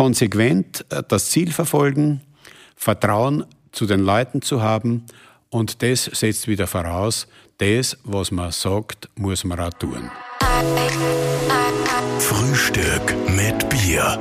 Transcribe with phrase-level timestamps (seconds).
[0.00, 2.22] konsequent äh, das Ziel verfolgen,
[2.74, 5.04] Vertrauen zu den Leuten zu haben
[5.50, 7.26] und das setzt wieder voraus,
[7.58, 10.10] das, was man sagt, muss man auch tun.
[12.18, 14.18] Frühstück mit Bier.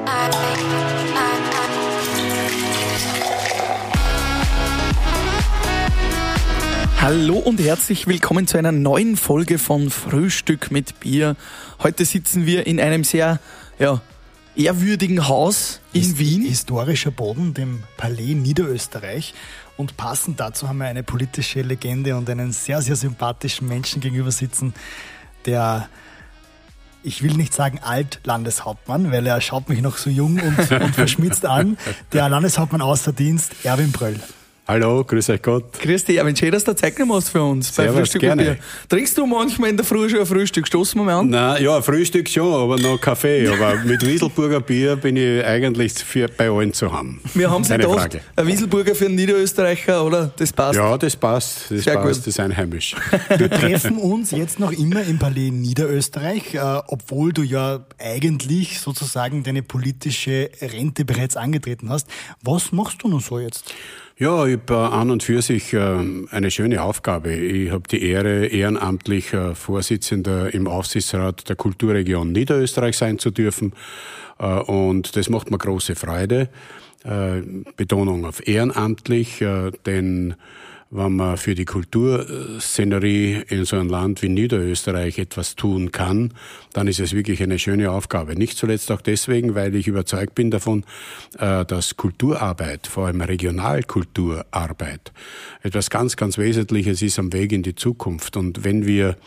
[6.99, 11.37] Hallo und herzlich willkommen zu einer neuen Folge von Frühstück mit Bier.
[11.81, 13.39] Heute sitzen wir in einem sehr
[13.79, 14.01] ja,
[14.59, 16.41] ehrwürdigen Haus in Hist Wien.
[16.41, 19.33] Historischer Boden, dem Palais Niederösterreich.
[19.77, 24.31] Und passend dazu haben wir eine politische Legende und einen sehr, sehr sympathischen Menschen gegenüber
[24.31, 24.73] sitzen,
[25.45, 25.87] der,
[27.01, 31.45] ich will nicht sagen Alt-Landeshauptmann, weil er schaut mich noch so jung und, und verschmitzt
[31.45, 31.77] an,
[32.11, 34.19] der Landeshauptmann außer Dienst, Erwin Bröll.
[34.69, 35.79] Hallo, grüß euch Gott.
[35.81, 38.43] Grüß dich, Erwin, schön, dass du Zeit genommen hast für uns bei Servus, Frühstück gerne.
[38.43, 38.63] mit Bier.
[38.87, 40.67] Trinkst du manchmal in der Früh schon ein Frühstück?
[40.67, 41.29] Stoßen wir mal an?
[41.31, 43.47] Na ja, Frühstück schon, aber noch Kaffee.
[43.51, 47.19] Aber mit Wieselburger Bier bin ich eigentlich für, bei allen zu haben.
[47.33, 48.21] Wir haben sie gedacht, Frage.
[48.35, 50.31] ein Wieselburger für einen Niederösterreicher, oder?
[50.37, 50.77] Das passt.
[50.77, 51.71] Ja, das passt.
[51.71, 52.17] Das Sehr passt, gut.
[52.17, 52.95] das ist einheimisch.
[53.37, 59.41] Wir treffen uns jetzt noch immer im Palais Niederösterreich, äh, obwohl du ja eigentlich sozusagen
[59.41, 62.07] deine politische Rente bereits angetreten hast.
[62.43, 63.73] Was machst du nun so jetzt?
[64.21, 65.79] Ja, ich habe an und für sich äh,
[66.29, 67.33] eine schöne Aufgabe.
[67.33, 73.71] Ich habe die Ehre, ehrenamtlich äh, Vorsitzender im Aufsichtsrat der Kulturregion Niederösterreich sein zu dürfen.
[74.37, 76.49] Äh, Und das macht mir große Freude.
[77.05, 77.43] Äh,
[77.77, 80.35] Betonung auf ehrenamtlich, äh, denn
[80.91, 86.33] wenn man für die Kulturszenerie in so einem Land wie Niederösterreich etwas tun kann,
[86.79, 88.37] dann ist es wirklich eine schöne Aufgabe.
[88.37, 90.85] Nicht zuletzt auch deswegen, weil ich überzeugt bin davon,
[91.37, 95.11] äh, dass Kulturarbeit, vor allem Regionalkulturarbeit,
[95.61, 98.37] etwas ganz, ganz Wesentliches ist am Weg in die Zukunft.
[98.37, 99.17] Und wenn wir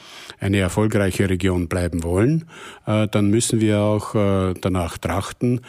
[0.41, 2.47] eine erfolgreiche Region bleiben wollen,
[2.87, 5.61] äh, dann müssen wir auch äh, danach trachten,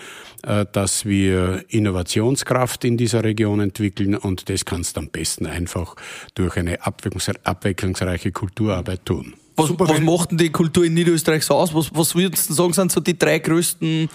[0.74, 5.96] dass wir Innovationskraft in dieser Region entwickeln und das kannst du am besten einfach
[6.36, 9.36] durch eine abwechslungs- abwechslungsreiche Kulturarbeit tun.
[9.56, 11.74] Was, was macht denn die Kultur in Niederösterreich so aus?
[11.74, 14.10] Was, was würdest du sagen, sind so die drei größten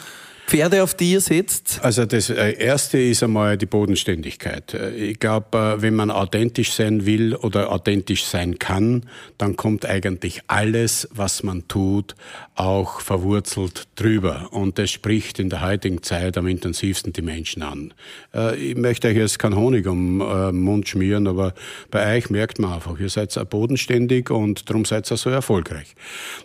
[0.49, 1.79] Pferde, auf die ihr setzt?
[1.83, 4.73] Also das äh, Erste ist einmal die Bodenständigkeit.
[4.73, 9.05] Äh, Ich glaube, wenn man authentisch sein will oder authentisch sein kann,
[9.37, 12.17] dann kommt eigentlich alles, was man tut,
[12.55, 14.49] auch verwurzelt drüber.
[14.51, 17.93] Und das spricht in der heutigen Zeit am intensivsten die Menschen an.
[18.35, 21.53] Äh, Ich möchte euch jetzt keinen Honig um äh, den Mund schmieren, aber
[21.91, 25.95] bei euch merkt man einfach, ihr seid bodenständig und darum seid ihr so erfolgreich.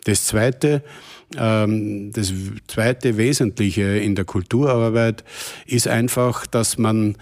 [0.03, 0.83] Das Zweite,
[1.31, 2.33] das
[2.67, 5.23] zweite Wesentliche in der Kulturarbeit
[5.65, 7.17] ist einfach, dass man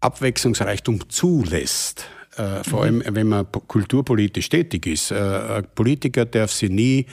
[0.00, 2.06] Abwechslungsreichtum zulässt.
[2.36, 5.10] Äh, vor allem, wenn man po- kulturpolitisch tätig ist.
[5.10, 7.06] Äh, ein Politiker darf sich nie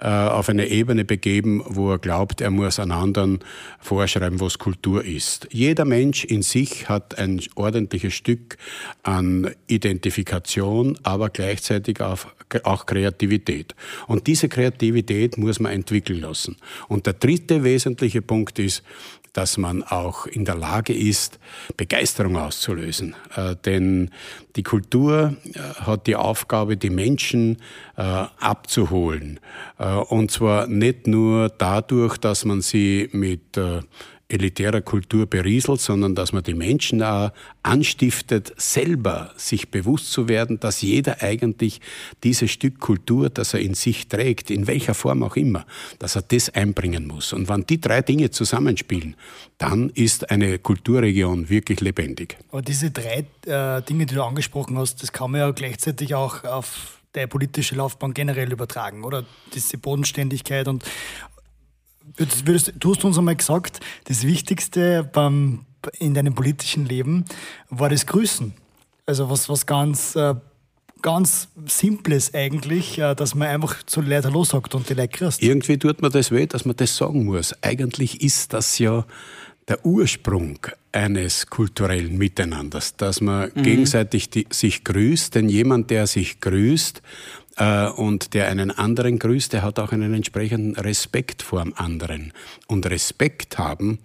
[0.00, 3.40] auf eine Ebene begeben, wo er glaubt, er muss an anderen
[3.80, 5.48] vorschreiben, was Kultur ist.
[5.50, 8.56] Jeder Mensch in sich hat ein ordentliches Stück
[9.02, 12.26] an Identifikation, aber gleichzeitig auch,
[12.64, 13.74] auch Kreativität.
[14.06, 16.56] Und diese Kreativität muss man entwickeln lassen.
[16.88, 18.82] Und der dritte wesentliche Punkt ist,
[19.32, 21.38] dass man auch in der Lage ist,
[21.76, 23.14] Begeisterung auszulösen.
[23.36, 24.10] Äh, denn
[24.56, 27.58] die Kultur äh, hat die Aufgabe, die Menschen
[27.96, 29.40] äh, abzuholen.
[29.78, 33.80] Äh, und zwar nicht nur dadurch, dass man sie mit äh,
[34.30, 37.30] elitärer Kultur berieselt, sondern dass man die Menschen auch
[37.62, 41.80] anstiftet, selber sich bewusst zu werden, dass jeder eigentlich
[42.24, 45.66] dieses Stück Kultur, das er in sich trägt, in welcher Form auch immer,
[45.98, 47.32] dass er das einbringen muss.
[47.32, 49.16] Und wenn die drei Dinge zusammenspielen,
[49.58, 52.38] dann ist eine Kulturregion wirklich lebendig.
[52.50, 56.44] Aber diese drei äh, Dinge, die du angesprochen hast, das kann man ja gleichzeitig auch
[56.44, 59.24] auf deine politische Laufbahn generell übertragen, oder?
[59.54, 60.84] Diese Bodenständigkeit und
[62.16, 65.64] würdest, würdest, du hast uns einmal gesagt, das Wichtigste beim,
[65.98, 67.24] in deinem politischen Leben
[67.68, 68.52] war das Grüßen.
[69.06, 70.34] Also was, was ganz, äh,
[71.02, 75.42] ganz Simples eigentlich, äh, dass man einfach zu Leuten Hallo sagt und die Leute grüßt.
[75.42, 77.54] Irgendwie tut mir das weh, dass man das sagen muss.
[77.62, 79.04] Eigentlich ist das ja
[79.68, 80.58] der Ursprung
[80.92, 87.02] eines kulturellen Miteinanders, dass man gegenseitig die, sich grüßt, denn jemand, der sich grüßt
[87.60, 92.32] äh, und der einen anderen grüßt, der hat auch einen entsprechenden Respekt vor dem anderen.
[92.66, 93.98] Und Respekt haben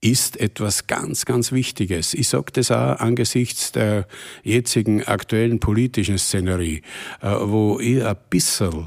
[0.00, 2.14] ist etwas ganz, ganz Wichtiges.
[2.14, 4.06] Ich sage das auch angesichts der
[4.44, 6.82] jetzigen aktuellen politischen Szenerie,
[7.20, 8.86] äh, wo ich ein bisschen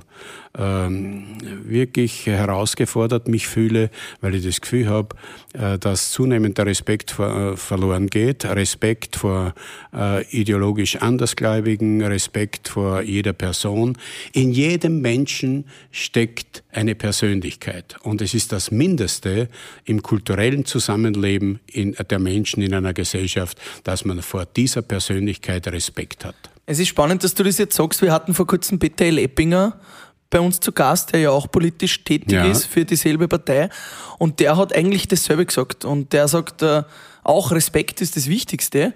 [0.54, 3.90] wirklich herausgefordert mich fühle,
[4.22, 5.16] weil ich das Gefühl habe,
[5.54, 8.46] äh, dass zunehmend der Respekt äh, verloren geht.
[8.46, 9.54] Respekt vor
[9.94, 13.98] äh, ideologisch Andersgläubigen, Respekt vor jeder Person.
[14.34, 17.96] In jedem Menschen steckt eine Persönlichkeit.
[18.04, 19.48] Und es ist das Mindeste
[19.86, 26.36] im kulturellen Zusammenleben der Menschen in einer Gesellschaft, dass man vor dieser Persönlichkeit Respekt hat.
[26.68, 28.02] Es ist spannend, dass du das jetzt sagst.
[28.04, 29.18] Wir hatten vor kurzem Peter L.
[29.18, 29.80] Eppinger
[30.30, 32.46] bei uns zu Gast, der ja auch politisch tätig ja.
[32.46, 33.70] ist für dieselbe Partei.
[34.18, 35.86] Und der hat eigentlich dasselbe gesagt.
[35.86, 36.84] Und der sagt, äh,
[37.24, 38.94] auch Respekt ist das Wichtigste.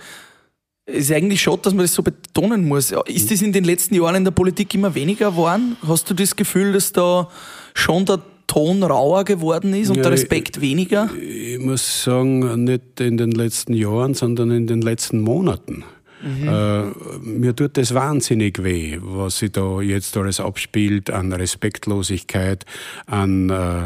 [0.85, 2.94] Es ist eigentlich schade, dass man das so betonen muss.
[3.06, 5.77] Ist das in den letzten Jahren in der Politik immer weniger geworden?
[5.88, 7.30] Hast du das Gefühl, dass da
[7.74, 11.09] schon der Ton rauer geworden ist und ja, der Respekt ich, weniger?
[11.19, 15.83] Ich muss sagen, nicht in den letzten Jahren, sondern in den letzten Monaten.
[16.24, 16.48] Mhm.
[16.48, 22.66] Äh, mir tut das wahnsinnig weh, was sich da jetzt alles abspielt an Respektlosigkeit,
[23.06, 23.84] an äh,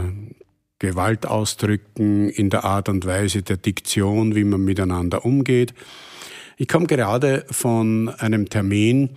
[0.79, 5.73] Gewaltausdrücken in der Art und Weise der Diktion, wie man miteinander umgeht.
[6.57, 9.11] Ich komme gerade von einem Termin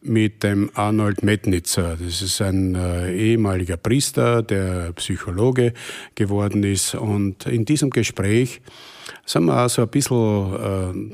[0.00, 1.96] mit dem Arnold Metnitzer.
[2.00, 5.72] Das ist ein äh, ehemaliger Priester, der Psychologe
[6.14, 6.94] geworden ist.
[6.94, 8.60] Und in diesem Gespräch
[9.26, 10.54] sind wir auch so ein bisschen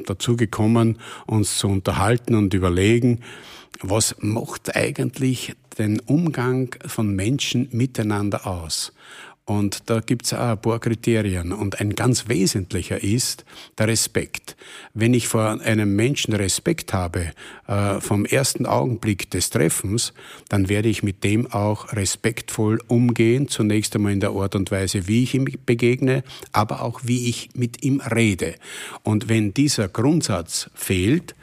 [0.01, 3.21] äh, dazu gekommen, uns zu unterhalten und überlegen,
[3.83, 8.93] was macht eigentlich den Umgang von Menschen miteinander aus?
[9.45, 11.53] Und da gibt es auch ein paar Kriterien.
[11.53, 13.45] Und ein ganz wesentlicher ist
[13.79, 14.57] der Respekt.
[14.95, 17.33] Wenn ich vor einem Menschen Respekt habe,
[17.67, 20.13] äh, vom ersten Augenblick des Treffens,
[20.49, 23.49] dann werde ich mit dem auch respektvoll umgehen.
[23.49, 26.23] Zunächst einmal in der Art und Weise, wie ich ihm begegne,
[26.53, 28.55] aber auch wie ich mit ihm rede.
[29.03, 31.35] Und wenn dieser Grundsatz fehlt,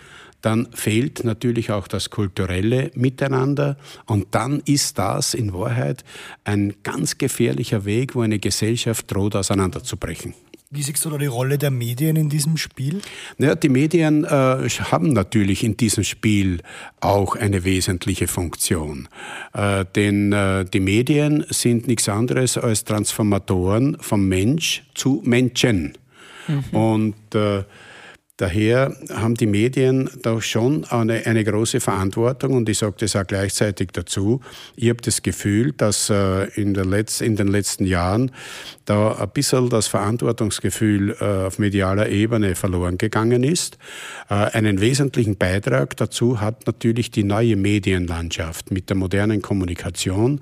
[0.47, 6.05] dann fehlt natürlich auch das kulturelle Miteinander und dann ist das in Wahrheit
[6.45, 10.33] ein ganz gefährlicher Weg, wo eine Gesellschaft droht auseinanderzubrechen.
[10.69, 13.01] Wie siehst du da die Rolle der Medien in diesem Spiel?
[13.37, 16.61] Naja, die Medien äh, haben natürlich in diesem Spiel
[17.01, 19.09] auch eine wesentliche Funktion.
[19.53, 25.97] Äh, denn äh, die Medien sind nichts anderes als Transformatoren vom Mensch zu Menschen.
[26.47, 26.77] Mhm.
[26.77, 27.65] Und äh,
[28.37, 33.25] Daher haben die Medien da schon eine, eine große Verantwortung und ich sage das auch
[33.25, 34.41] gleichzeitig dazu.
[34.75, 38.31] Ich habe das Gefühl, dass äh, in, Letz-, in den letzten Jahren
[38.85, 43.79] da ein bisschen das Verantwortungsgefühl äh, auf medialer Ebene verloren gegangen ist.
[44.29, 50.41] Äh, einen wesentlichen Beitrag dazu hat natürlich die neue Medienlandschaft mit der modernen Kommunikation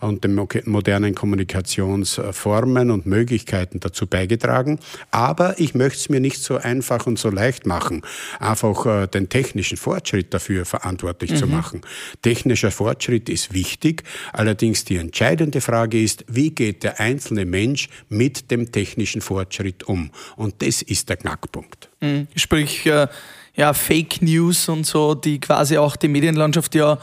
[0.00, 4.80] und den modernen Kommunikationsformen und Möglichkeiten dazu beigetragen.
[5.12, 8.02] Aber ich möchte es mir nicht so einfach und so leicht machen,
[8.40, 11.36] einfach äh, den technischen Fortschritt dafür verantwortlich mhm.
[11.36, 11.80] zu machen.
[12.22, 14.02] Technischer Fortschritt ist wichtig,
[14.32, 20.10] allerdings die entscheidende Frage ist, wie geht der einzelne Mensch mit dem technischen Fortschritt um?
[20.34, 21.88] Und das ist der Knackpunkt.
[22.00, 22.26] Mhm.
[22.34, 23.06] Sprich, äh,
[23.54, 26.98] ja, Fake News und so, die quasi auch die Medienlandschaft ja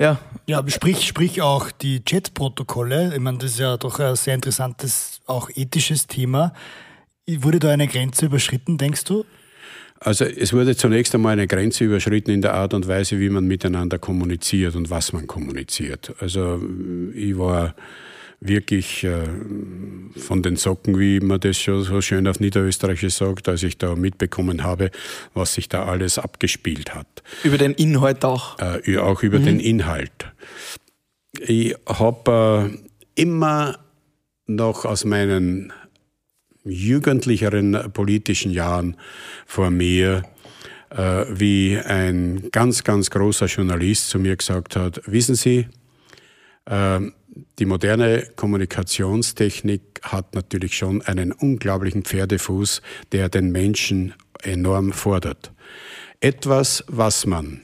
[0.00, 0.18] ja.
[0.46, 3.12] Ja, sprich, sprich auch die Chat-Protokolle.
[3.14, 6.54] Ich meine, das ist ja doch ein sehr interessantes, auch ethisches Thema.
[7.28, 9.24] Wurde da eine Grenze überschritten, denkst du?
[10.00, 13.46] Also es wurde zunächst einmal eine Grenze überschritten in der Art und Weise, wie man
[13.46, 16.14] miteinander kommuniziert und was man kommuniziert.
[16.20, 16.60] Also
[17.14, 17.74] ich war
[18.40, 19.28] wirklich äh,
[20.16, 23.94] von den Socken, wie man das schon so schön auf Niederösterreichisch sagt, als ich da
[23.94, 24.90] mitbekommen habe,
[25.34, 27.22] was sich da alles abgespielt hat.
[27.44, 28.58] Über den Inhalt auch?
[28.58, 29.44] Äh, auch über mhm.
[29.44, 30.32] den Inhalt.
[31.38, 32.70] Ich habe
[33.16, 33.78] äh, immer
[34.46, 35.72] noch aus meinen
[36.70, 38.96] jugendlicheren politischen Jahren
[39.46, 40.22] vor mir,
[40.90, 45.66] äh, wie ein ganz, ganz großer Journalist zu mir gesagt hat, wissen Sie,
[46.66, 47.00] äh,
[47.58, 55.52] die moderne Kommunikationstechnik hat natürlich schon einen unglaublichen Pferdefuß, der den Menschen enorm fordert.
[56.20, 57.60] Etwas, was man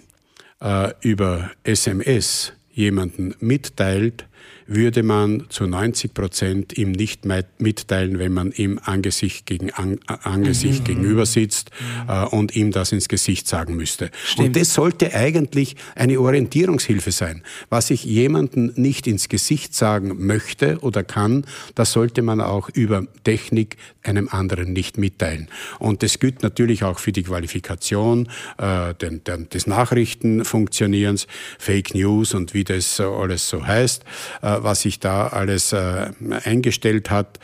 [0.60, 4.26] äh, über SMS jemanden mitteilt,
[4.66, 7.24] würde man zu 90 Prozent ihm nicht
[7.58, 10.84] mitteilen, wenn man ihm Angesicht gegen an, Angesicht mhm.
[10.84, 12.10] gegenüber sitzt mhm.
[12.10, 14.10] äh, und ihm das ins Gesicht sagen müsste.
[14.24, 14.48] Stimmt.
[14.48, 17.42] Und das sollte eigentlich eine Orientierungshilfe sein.
[17.70, 21.44] Was ich jemanden nicht ins Gesicht sagen möchte oder kann,
[21.74, 25.48] das sollte man auch über Technik einem anderen nicht mitteilen.
[25.78, 31.26] Und das gilt natürlich auch für die Qualifikation äh, den, den, des Nachrichtenfunktionierens,
[31.58, 34.04] Fake News und wie das alles so heißt.
[34.42, 36.10] Äh, was sich da alles äh,
[36.44, 37.38] eingestellt hat.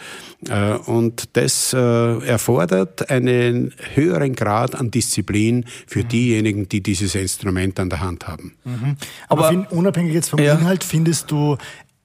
[0.49, 6.09] Äh, und das äh, erfordert einen höheren Grad an Disziplin für mhm.
[6.09, 8.55] diejenigen, die dieses Instrument an der Hand haben.
[8.65, 8.97] Mhm.
[9.29, 10.55] Aber, Aber find, unabhängig jetzt vom ja.
[10.55, 11.57] Inhalt, findest du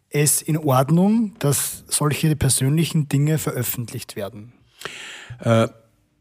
[0.10, 4.54] es in Ordnung, dass solche persönlichen Dinge veröffentlicht werden?
[5.40, 5.68] Äh,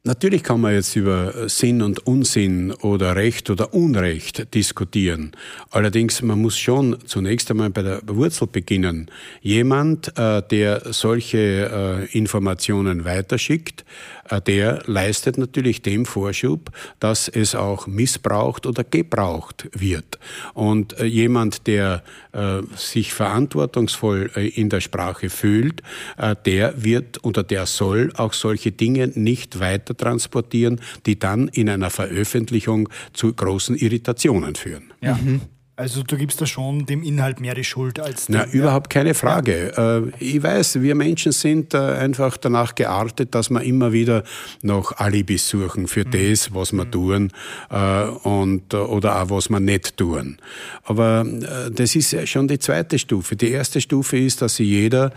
[0.06, 5.32] Natürlich kann man jetzt über Sinn und Unsinn oder Recht oder Unrecht diskutieren.
[5.72, 9.10] Allerdings, man muss schon zunächst einmal bei der Wurzel beginnen.
[9.40, 13.84] Jemand, äh, der solche äh, Informationen weiterschickt,
[14.30, 16.70] äh, der leistet natürlich dem Vorschub,
[17.00, 20.20] dass es auch missbraucht oder gebraucht wird.
[20.54, 25.82] Und äh, jemand, der äh, sich verantwortungsvoll in der Sprache fühlt,
[26.44, 31.90] der wird oder der soll auch solche Dinge nicht weiter transportieren, die dann in einer
[31.90, 34.92] Veröffentlichung zu großen Irritationen führen.
[35.00, 35.14] Ja.
[35.14, 35.40] Mhm.
[35.78, 39.12] Also du gibst da schon dem Inhalt mehr die Schuld als dem, Na, überhaupt keine
[39.12, 39.74] Frage.
[39.76, 39.98] Ja.
[39.98, 44.22] Äh, ich weiß, wir Menschen sind äh, einfach danach geartet, dass wir immer wieder
[44.62, 46.12] noch Alibis suchen für mhm.
[46.12, 46.90] das, was wir mhm.
[46.90, 47.32] tun
[47.68, 50.38] äh, und, oder auch was wir nicht tun.
[50.84, 51.26] Aber
[51.70, 53.36] das ist schon die zweite Stufe.
[53.36, 55.12] Die erste Stufe ist, dass sich jeder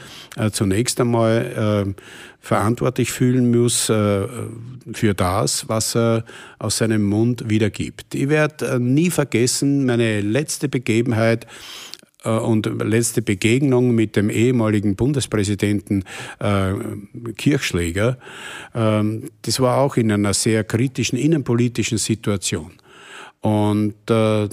[0.51, 1.95] zunächst einmal
[2.39, 4.27] verantwortlich fühlen muss äh,
[4.93, 6.23] für das, was er
[6.57, 8.15] aus seinem Mund wiedergibt.
[8.15, 11.45] Ich werde äh, nie vergessen, meine letzte Begebenheit
[12.23, 16.03] äh, und letzte Begegnung mit dem ehemaligen Bundespräsidenten
[17.37, 18.17] Kirchschläger.
[18.73, 22.71] Ähm, das war auch in einer sehr kritischen innenpolitischen Situation.
[23.41, 24.49] Und der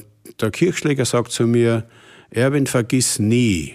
[0.52, 1.88] Kirchschläger sagt zu mir,
[2.30, 3.74] Erwin, vergiss nie,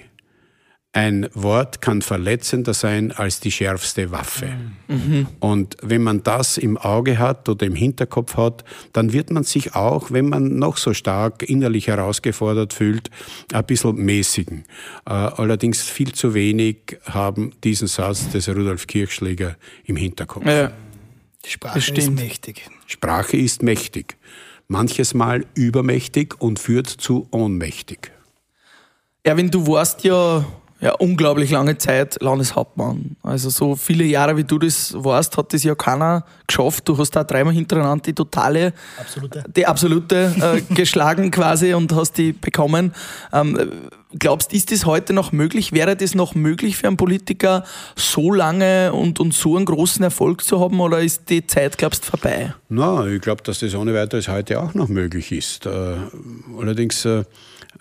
[0.94, 4.50] ein Wort kann verletzender sein als die schärfste Waffe.
[4.90, 5.28] Mhm.
[5.40, 9.74] Und wenn man das im Auge hat oder im Hinterkopf hat, dann wird man sich
[9.74, 13.10] auch, wenn man noch so stark innerlich herausgefordert fühlt,
[13.54, 14.66] ein bisschen mäßigen.
[15.06, 19.56] Äh, allerdings viel zu wenig haben diesen Satz des Rudolf Kirchschläger
[19.86, 20.46] im Hinterkopf.
[20.46, 20.74] Ja.
[21.46, 22.70] Die Sprache ist mächtig.
[22.86, 24.18] Sprache ist mächtig.
[24.68, 28.12] Manches Mal übermächtig und führt zu ohnmächtig.
[29.24, 30.46] Erwin, du warst ja
[30.82, 33.16] ja, unglaublich lange Zeit Landeshauptmann.
[33.22, 36.90] Also so viele Jahre, wie du das warst, hat das ja keiner geschafft.
[36.90, 39.44] Du hast da dreimal hintereinander die totale, absolute.
[39.56, 42.94] die absolute äh, geschlagen quasi und hast die bekommen.
[43.32, 45.72] Ähm, glaubst, ist das heute noch möglich?
[45.72, 47.64] Wäre das noch möglich für einen Politiker,
[47.96, 52.06] so lange und, und so einen großen Erfolg zu haben oder ist die Zeit, glaubst
[52.06, 52.54] du, vorbei?
[52.70, 55.66] Na, ich glaube, dass das ohne weiteres heute auch noch möglich ist.
[55.66, 55.96] Äh,
[56.58, 57.24] allerdings äh,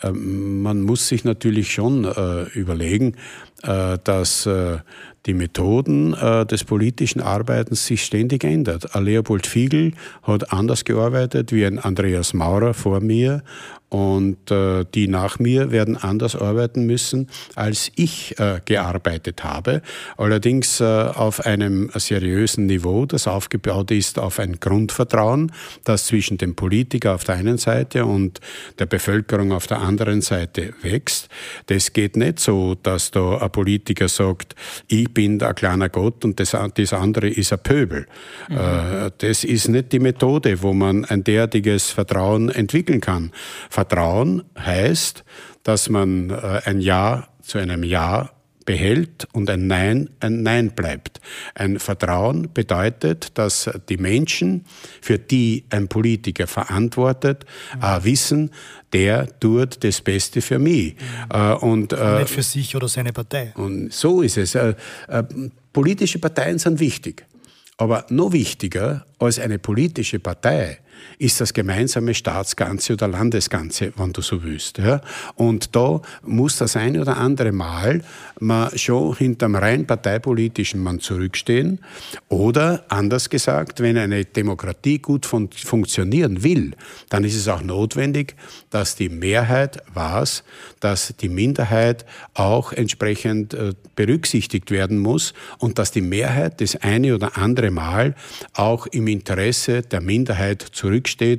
[0.02, 3.16] ähm, man muss sich natürlich schon äh, überlegen, äh,
[3.62, 4.78] dass äh,
[5.26, 6.12] die Methoden
[6.50, 8.88] des politischen Arbeitens sich ständig ändert.
[8.94, 13.42] Leopold Fiegel hat anders gearbeitet wie ein Andreas Maurer vor mir
[13.90, 19.82] und äh, die nach mir werden anders arbeiten müssen, als ich äh, gearbeitet habe.
[20.16, 25.52] Allerdings äh, auf einem seriösen Niveau, das aufgebaut ist auf ein Grundvertrauen,
[25.84, 28.40] das zwischen dem Politiker auf der einen Seite und
[28.78, 31.28] der Bevölkerung auf der anderen Seite wächst.
[31.66, 34.54] Das geht nicht so, dass da ein Politiker sagt,
[34.88, 38.06] ich bin ein kleiner Gott und das, das andere ist ein Pöbel.
[38.48, 38.56] Mhm.
[38.56, 43.32] Äh, das ist nicht die Methode, wo man ein derartiges Vertrauen entwickeln kann.
[43.68, 45.24] Vertrauen heißt,
[45.62, 48.30] dass man äh, ein Ja zu einem Ja
[48.64, 51.20] behält und ein Nein ein Nein bleibt.
[51.54, 54.64] Ein Vertrauen bedeutet, dass die Menschen,
[55.00, 58.04] für die ein Politiker verantwortet, mhm.
[58.04, 58.50] wissen,
[58.92, 60.94] der tut das Beste für mich.
[60.94, 61.56] Mhm.
[61.56, 63.52] Und, äh, nicht für sich oder seine Partei.
[63.56, 64.54] Und so ist es.
[64.54, 64.74] Äh,
[65.08, 65.22] äh,
[65.72, 67.26] politische Parteien sind wichtig.
[67.76, 70.80] Aber noch wichtiger als eine politische Partei
[71.18, 74.78] ist das gemeinsame Staatsganze oder Landesganze, wenn du so willst.
[74.78, 75.00] Ja?
[75.34, 78.02] Und da muss das eine oder andere Mal
[78.38, 81.80] man schon hinterm rein parteipolitischen Mann zurückstehen.
[82.28, 86.72] Oder anders gesagt, wenn eine Demokratie gut fun funktionieren will,
[87.08, 88.34] dann ist es auch notwendig,
[88.70, 90.44] dass die Mehrheit weiß,
[90.80, 92.04] dass die Minderheit
[92.34, 98.14] auch entsprechend äh, berücksichtigt werden muss und dass die Mehrheit das eine oder andere Mal
[98.54, 100.89] auch im Interesse der Minderheit zurücksteht,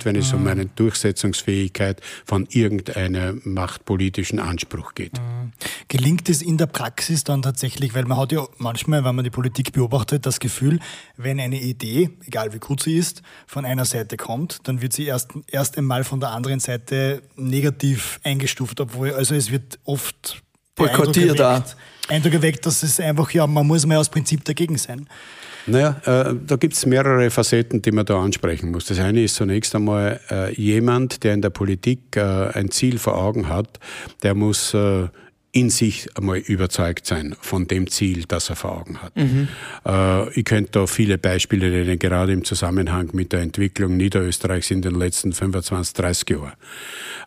[0.05, 0.39] wenn es mhm.
[0.39, 5.13] um eine Durchsetzungsfähigkeit von irgendeinem machtpolitischen Anspruch geht.
[5.13, 5.51] Mhm.
[5.87, 9.29] Gelingt es in der Praxis dann tatsächlich, weil man hat ja manchmal, wenn man die
[9.29, 10.79] Politik beobachtet, das Gefühl,
[11.17, 15.05] wenn eine Idee, egal wie gut sie ist, von einer Seite kommt, dann wird sie
[15.05, 20.41] erst, erst einmal von der anderen Seite negativ eingestuft, obwohl, also es wird oft
[20.75, 21.63] boykottiert da.
[22.07, 25.07] Eindruck erweckt, dass es einfach, ja, man muss mal aus Prinzip dagegen sein.
[25.67, 28.85] Naja, äh, da gibt es mehrere Facetten, die man da ansprechen muss.
[28.85, 32.21] Das eine ist zunächst einmal äh, jemand, der in der Politik äh,
[32.53, 33.79] ein Ziel vor Augen hat,
[34.23, 35.07] der muss äh,
[35.53, 39.15] in sich einmal überzeugt sein von dem Ziel, das er vor Augen hat.
[39.17, 39.49] Mhm.
[39.85, 44.81] Äh, ich könnte da viele Beispiele nennen, gerade im Zusammenhang mit der Entwicklung Niederösterreichs in
[44.81, 46.53] den letzten 25, 30 Jahren.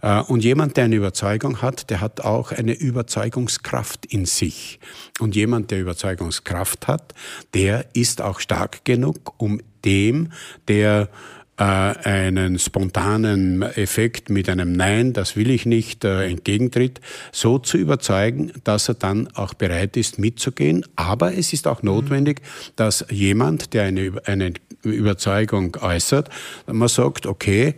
[0.00, 4.81] Äh, und jemand, der eine Überzeugung hat, der hat auch eine Überzeugungskraft in sich.
[5.21, 7.14] Und jemand, der Überzeugungskraft hat,
[7.52, 10.33] der ist auch stark genug, um dem,
[10.66, 11.11] der
[11.57, 18.53] einen spontanen Effekt mit einem Nein, das will ich nicht, äh, entgegentritt, so zu überzeugen,
[18.65, 20.85] dass er dann auch bereit ist mitzugehen.
[20.97, 22.43] Aber es ist auch notwendig,
[22.75, 26.29] dass jemand, der eine, eine Überzeugung äußert,
[26.67, 27.75] man sagt, okay,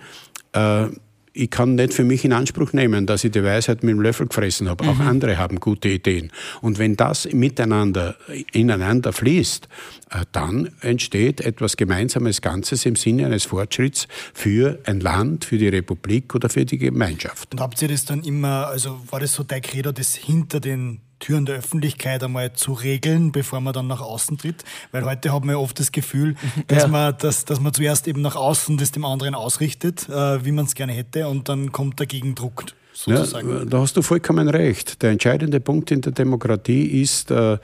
[0.52, 0.86] äh,
[1.36, 4.26] ich kann nicht für mich in Anspruch nehmen, dass ich die Weisheit mit dem Löffel
[4.26, 4.84] gefressen habe.
[4.84, 4.90] Mhm.
[4.90, 6.32] Auch andere haben gute Ideen.
[6.62, 8.16] Und wenn das miteinander,
[8.52, 9.68] ineinander fließt,
[10.10, 15.68] äh, dann entsteht etwas Gemeinsames Ganzes im Sinne eines Fortschritts für ein Land, für die
[15.68, 17.52] Republik oder für die Gemeinschaft.
[17.52, 21.00] Und habt ihr das dann immer, also war das so dein Credo, das hinter den
[21.18, 24.64] Türen der Öffentlichkeit einmal zu regeln, bevor man dann nach außen tritt.
[24.92, 26.36] Weil heute haben wir oft das Gefühl,
[26.68, 26.88] dass, ja.
[26.88, 30.66] man, dass, dass man zuerst eben nach außen das dem anderen ausrichtet, äh, wie man
[30.66, 32.64] es gerne hätte, und dann kommt der Gegendruck.
[32.92, 33.50] Sozusagen.
[33.50, 35.02] Ja, da hast du vollkommen recht.
[35.02, 37.58] Der entscheidende Punkt in der Demokratie ist äh,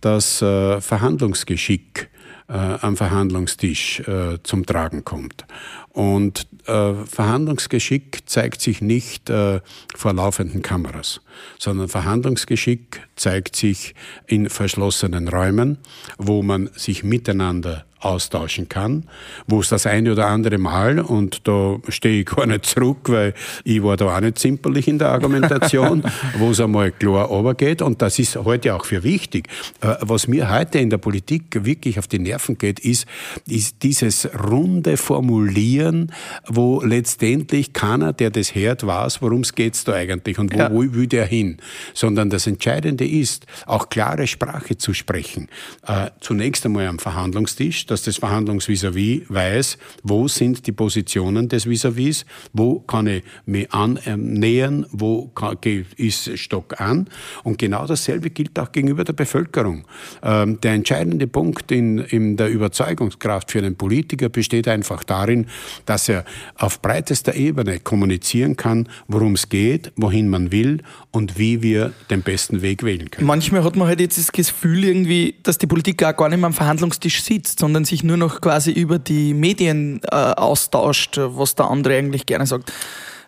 [0.00, 2.08] das äh, Verhandlungsgeschick
[2.48, 5.46] äh, am Verhandlungstisch äh, zum Tragen kommt.
[5.90, 9.60] Und äh, Verhandlungsgeschick zeigt sich nicht äh,
[9.94, 11.22] vor laufenden Kameras,
[11.58, 13.94] sondern Verhandlungsgeschick zeigt sich
[14.26, 15.78] in verschlossenen Räumen,
[16.18, 19.04] wo man sich miteinander austauschen kann,
[19.46, 23.34] wo es das eine oder andere Mal, und da stehe ich gar nicht zurück, weil
[23.64, 26.02] ich war da auch nicht zimperlich in der Argumentation,
[26.38, 29.48] wo es einmal klar runtergeht und das ist heute auch für wichtig.
[29.80, 33.06] Äh, was mir heute in der Politik wirklich auf die Nerven geht, ist,
[33.46, 36.12] ist dieses runde Formulieren,
[36.46, 40.70] wo letztendlich keiner, der das hört, weiß, worum es geht da eigentlich und wo, ja.
[40.70, 41.58] wo will der hin,
[41.94, 45.48] sondern das Entscheidende ist, auch klare Sprache zu sprechen.
[45.86, 52.24] Äh, zunächst einmal am Verhandlungstisch, dass das Verhandlungs-vis-à-vis weiß, wo sind die Positionen des Vis-à-vis,
[52.52, 55.56] wo kann ich mich annähern, wo kann,
[55.96, 57.08] ist Stock an.
[57.44, 59.84] Und genau dasselbe gilt auch gegenüber der Bevölkerung.
[60.22, 65.46] Ähm, der entscheidende Punkt in, in der Überzeugungskraft für einen Politiker besteht einfach darin,
[65.86, 66.24] dass er
[66.56, 72.22] auf breitester Ebene kommunizieren kann, worum es geht, wohin man will und wie wir den
[72.22, 73.26] besten Weg wählen können.
[73.26, 76.46] Manchmal hat man halt jetzt das Gefühl irgendwie, dass die Politik auch gar nicht mehr
[76.46, 81.70] am Verhandlungstisch sitzt, sondern sich nur noch quasi über die Medien äh, austauscht, was der
[81.70, 82.72] andere eigentlich gerne sagt.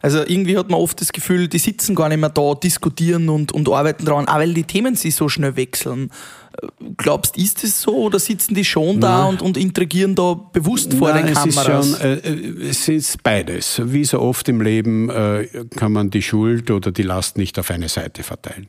[0.01, 3.53] Also irgendwie hat man oft das Gefühl, die sitzen gar nicht mehr da, diskutieren und,
[3.53, 6.11] und arbeiten daran, auch weil die Themen sich so schnell wechseln.
[6.97, 11.13] Glaubst, ist es so oder sitzen die schon da und, und intrigieren da bewusst vor
[11.13, 11.87] Nein, den Kameras?
[11.87, 13.81] Es ist, schon, äh, es ist beides.
[13.85, 17.71] Wie so oft im Leben äh, kann man die Schuld oder die Last nicht auf
[17.71, 18.69] eine Seite verteilen.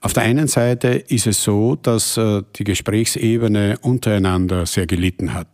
[0.00, 5.48] Auf der einen Seite ist es so, dass äh, die Gesprächsebene untereinander sehr gelitten hat.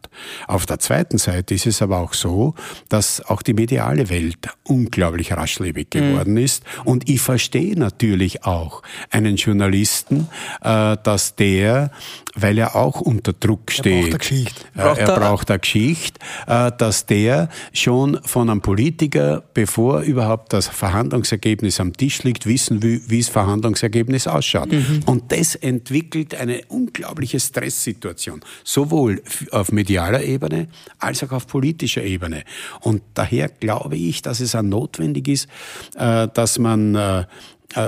[0.49, 2.55] Auf der zweiten Seite ist es aber auch so,
[2.89, 5.99] dass auch die mediale Welt unglaublich raschlebig mhm.
[5.99, 6.45] geworden mhm.
[6.45, 6.65] ist.
[6.85, 10.29] Und ich verstehe natürlich auch einen Journalisten,
[10.63, 11.91] äh, dass der der,
[12.35, 13.87] weil er auch unter Druck steht.
[13.87, 14.65] Er braucht eine Geschichte.
[14.75, 20.69] Braucht er, braucht eine Geschichte, äh, dass der schon von einem Politiker, bevor überhaupt das
[20.69, 24.73] Verhandlungsergebnis am Tisch liegt, wissen will, wie das Verhandlungsergebnis ausschaut.
[24.73, 25.03] Mhm.
[25.07, 32.45] Und das entwickelt eine unglaubliche Stresssituation, sowohl auf medialer Ebene als auch auf politischer Ebene.
[32.81, 35.49] Und daher glaube ich, dass es auch notwendig ist,
[35.97, 37.25] äh, dass man äh, äh,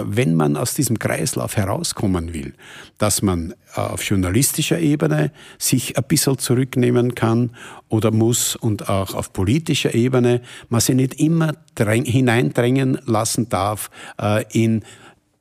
[0.04, 2.54] wenn man aus diesem Kreislauf herauskommen will,
[2.98, 7.50] dass man äh, auf journalistischer Ebene sich ein bisschen zurücknehmen kann
[7.88, 13.90] oder muss und auch auf politischer Ebene man sich nicht immer hineindrängen lassen darf
[14.20, 14.84] äh, in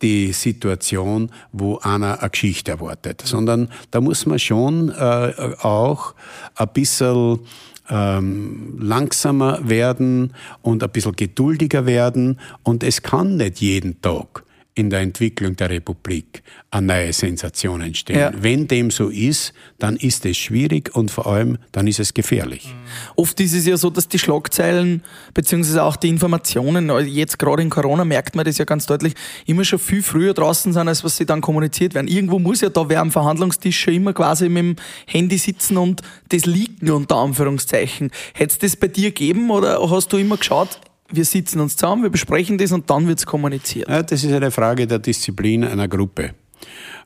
[0.01, 6.15] die Situation, wo einer eine Geschichte erwartet, sondern da muss man schon auch
[6.55, 7.41] ein bisschen
[7.89, 12.39] ähm, langsamer werden und ein bisschen geduldiger werden.
[12.63, 18.19] Und es kann nicht jeden Tag in der Entwicklung der Republik eine neue Sensation entstehen.
[18.19, 18.31] Ja.
[18.35, 22.73] Wenn dem so ist, dann ist es schwierig und vor allem dann ist es gefährlich.
[23.17, 25.03] Oft ist es ja so, dass die Schlagzeilen
[25.33, 29.13] beziehungsweise auch die Informationen, jetzt gerade in Corona merkt man das ja ganz deutlich,
[29.45, 32.07] immer schon viel früher draußen sind, als was sie dann kommuniziert werden.
[32.07, 36.01] Irgendwo muss ja da wer am Verhandlungstisch schon immer quasi mit dem Handy sitzen und
[36.29, 38.11] das liegen unter Anführungszeichen.
[38.33, 40.79] Hätte es das bei dir gegeben oder hast du immer geschaut,
[41.11, 43.89] wir sitzen uns zusammen, wir besprechen das und dann wird es kommuniziert.
[43.89, 46.33] Ja, das ist eine Frage der Disziplin einer Gruppe.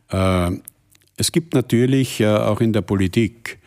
[0.10, 0.52] Äh,
[1.18, 3.60] es gibt natürlich äh, auch in der Politik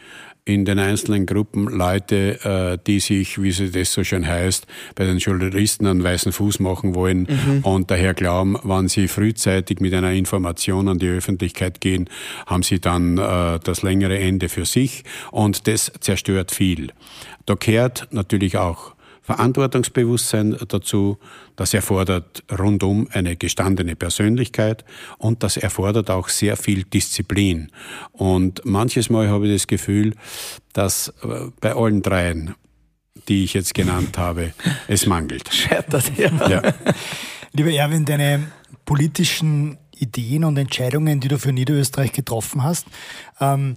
[0.49, 5.05] in den einzelnen Gruppen Leute, äh, die sich, wie sie das so schön heißt, bei
[5.05, 7.61] den Journalisten einen weißen Fuß machen wollen mhm.
[7.63, 12.09] und daher glauben, wenn sie frühzeitig mit einer Information an die Öffentlichkeit gehen,
[12.47, 16.93] haben sie dann äh, das längere Ende für sich und das zerstört viel.
[17.45, 18.95] Da kehrt natürlich auch
[19.29, 21.19] Verantwortungsbewusstsein dazu.
[21.55, 24.87] Das erfordert rundum eine gestandene Persönlichkeit
[25.19, 27.71] und das erfordert auch sehr viel Disziplin.
[28.13, 30.15] Und manches Mal habe ich das Gefühl,
[30.73, 32.55] dass äh, bei allen dreien,
[33.29, 34.55] die ich jetzt genannt habe,
[34.89, 35.53] es mangelt.
[35.53, 36.49] Scheitert, ja.
[36.49, 36.63] ja.
[37.53, 38.51] Lieber Erwin, deine
[38.87, 42.87] politischen Ideen und Entscheidungen, die du für Niederösterreich getroffen hast,
[43.41, 43.77] ähm,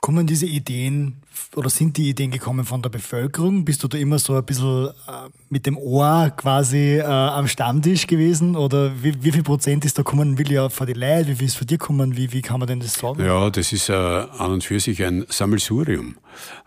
[0.00, 1.22] kommen diese Ideen
[1.56, 3.64] oder sind die Ideen gekommen von der Bevölkerung?
[3.64, 8.06] Bist du da immer so ein bisschen äh, mit dem Ohr quasi äh, am Stammtisch
[8.06, 8.56] gewesen?
[8.56, 11.46] Oder wie, wie viel Prozent ist da kommen, will ja von die Leute, wie viel
[11.46, 12.16] ist von dir kommen?
[12.16, 13.24] Wie, wie kann man denn das sagen?
[13.24, 16.16] Ja, das ist äh, an und für sich ein Sammelsurium.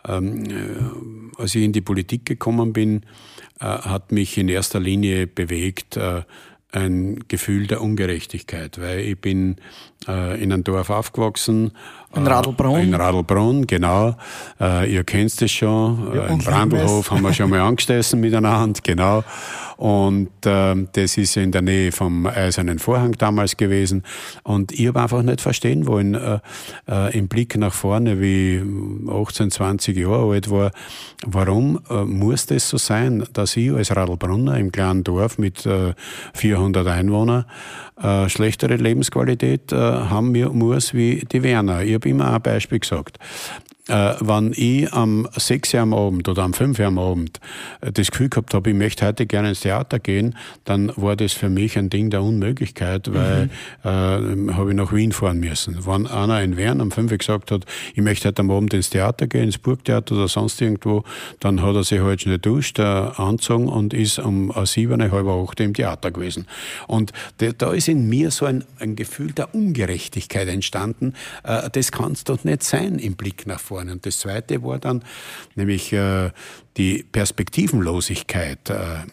[0.07, 3.03] Ähm, äh, als ich in die Politik gekommen bin,
[3.60, 6.23] äh, hat mich in erster Linie bewegt, äh,
[6.71, 9.57] ein Gefühl der Ungerechtigkeit, weil ich bin
[10.07, 11.71] äh, in einem Dorf aufgewachsen.
[12.13, 12.80] In Radlbrunn?
[12.80, 14.15] Äh, in Radlbrunn, genau.
[14.60, 16.13] Äh, ihr kennt es schon.
[16.13, 19.24] Ja, in Brandlhof haben wir schon mal angestessen miteinander, genau.
[19.78, 24.04] Und äh, das ist in der Nähe vom Eisernen Vorhang damals gewesen.
[24.43, 26.39] Und ich habe einfach nicht verstehen wollen, äh,
[26.88, 28.62] äh, im Blick nach vorne, wie
[29.10, 30.71] 18, 20 Jahre alt war,
[31.26, 35.93] warum äh, muss das so sein, dass ich als Radlbrunner im kleinen Dorf mit äh,
[36.36, 37.45] 400 Einwohnern
[38.02, 41.82] äh, schlechtere Lebensqualität äh, haben muss wie die Werner.
[41.84, 43.17] Ich habe immer ein Beispiel gesagt
[43.91, 47.39] äh, wenn ich am 6 Uhr am Abend oder am 5 Uhr am Abend
[47.82, 51.34] äh, das Gefühl gehabt habe, ich möchte heute gerne ins Theater gehen, dann war das
[51.34, 53.49] für mich ein Ding der Unmöglichkeit, weil
[53.84, 54.49] mhm.
[54.49, 55.86] äh, habe ich nach Wien fahren müssen.
[55.86, 58.89] Wenn einer in Wern am 5 Uhr gesagt hat, ich möchte heute am Abend ins
[58.89, 61.04] Theater gehen, ins Burgtheater oder sonst irgendwo,
[61.41, 65.60] dann hat er sich halt schnell duscht, äh, angezogen und ist um 7, halb 8
[65.60, 66.47] im Theater gewesen.
[66.88, 67.12] Und
[67.58, 71.13] da ist in mir so ein, ein Gefühl der Ungerechtigkeit entstanden.
[71.43, 73.81] Äh, das kann es doch nicht sein im Blick nach vorne.
[73.89, 75.04] Und das Zweite war dann
[75.56, 76.32] nämlich äh,
[76.77, 79.05] die Perspektivenlosigkeit äh, äh,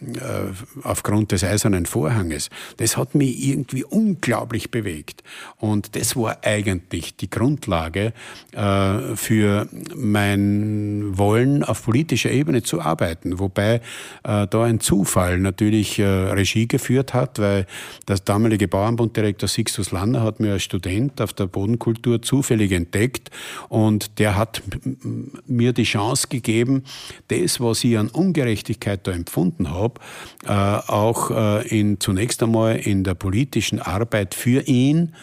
[0.83, 5.23] aufgrund des eisernen Vorhanges, das hat mich irgendwie unglaublich bewegt.
[5.57, 8.13] Und das war eigentlich die Grundlage
[8.53, 13.39] äh, für mein Wollen, auf politischer Ebene zu arbeiten.
[13.39, 13.81] Wobei
[14.23, 17.65] äh, da ein Zufall natürlich äh, Regie geführt hat, weil
[18.07, 23.31] der damalige Bauernbunddirektor Sixtus Lanner hat mir als Student auf der Bodenkultur zufällig entdeckt
[23.67, 24.61] und der hat
[25.47, 26.83] mir die Chance gegeben,
[27.27, 29.99] das das, was ich an Ungerechtigkeit da empfunden habe,
[30.45, 35.13] äh, auch äh, in, zunächst einmal in der politischen Arbeit für ihn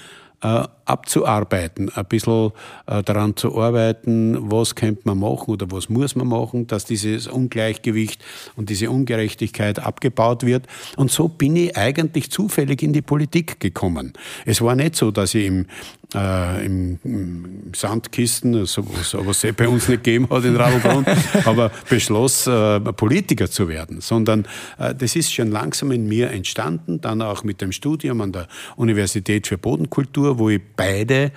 [0.43, 2.53] äh, abzuarbeiten, ein bisschen
[2.87, 7.27] äh, daran zu arbeiten, was könnte man machen oder was muss man machen, dass dieses
[7.27, 10.67] Ungleichgewicht und diese Ungerechtigkeit abgebaut wird.
[10.97, 14.13] Und so bin ich eigentlich zufällig in die Politik gekommen.
[14.45, 15.67] Es war nicht so, dass ich im,
[16.15, 21.05] äh, im, im Sandkisten, so, so, was es bei uns nicht gegeben hat in Radlbrunn,
[21.45, 24.47] aber beschloss, äh, Politiker zu werden, sondern
[24.79, 28.47] äh, das ist schon langsam in mir entstanden, dann auch mit dem Studium an der
[28.77, 31.33] Universität für Bodenkultur, wo ich beide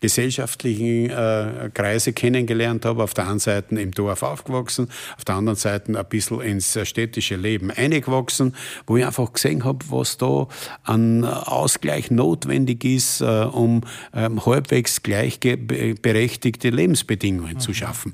[0.00, 3.02] gesellschaftlichen äh, Kreise kennengelernt habe.
[3.02, 7.36] Auf der einen Seite im Dorf aufgewachsen, auf der anderen Seite ein bisschen ins städtische
[7.36, 8.54] Leben eingewachsen,
[8.86, 10.48] wo ich einfach gesehen habe, was da
[10.84, 13.82] an Ausgleich notwendig ist, äh, um
[14.14, 17.60] ähm, halbwegs gleichberechtigte Lebensbedingungen mhm.
[17.60, 18.12] zu schaffen.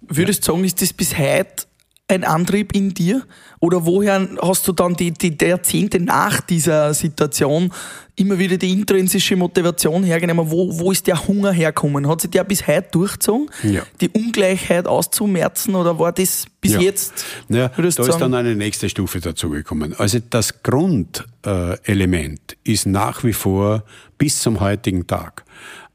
[0.00, 1.66] Würdest du sagen, ist das bis heute
[2.08, 3.24] ein Antrieb in dir?
[3.60, 7.72] Oder woher hast du dann die, die, die Jahrzehnte nach dieser Situation
[8.16, 10.50] immer wieder die intrinsische Motivation hergenommen?
[10.50, 12.08] Wo, wo ist der Hunger hergekommen?
[12.08, 13.50] Hat sich der bis heute durchgezogen?
[13.62, 13.82] Ja.
[14.00, 16.80] Die Ungleichheit auszumerzen oder war das bis ja.
[16.80, 17.24] jetzt?
[17.48, 19.94] Ja, da ist dann eine nächste Stufe dazugekommen.
[19.98, 23.84] Also das Grundelement ist nach wie vor
[24.18, 25.44] bis zum heutigen Tag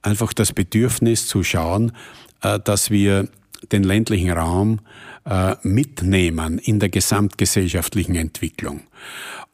[0.02, 1.94] einfach das Bedürfnis zu schauen,
[2.42, 3.28] äh, dass wir
[3.72, 4.80] den ländlichen Raum
[5.26, 8.82] äh, mitnehmen in der gesamtgesellschaftlichen Entwicklung.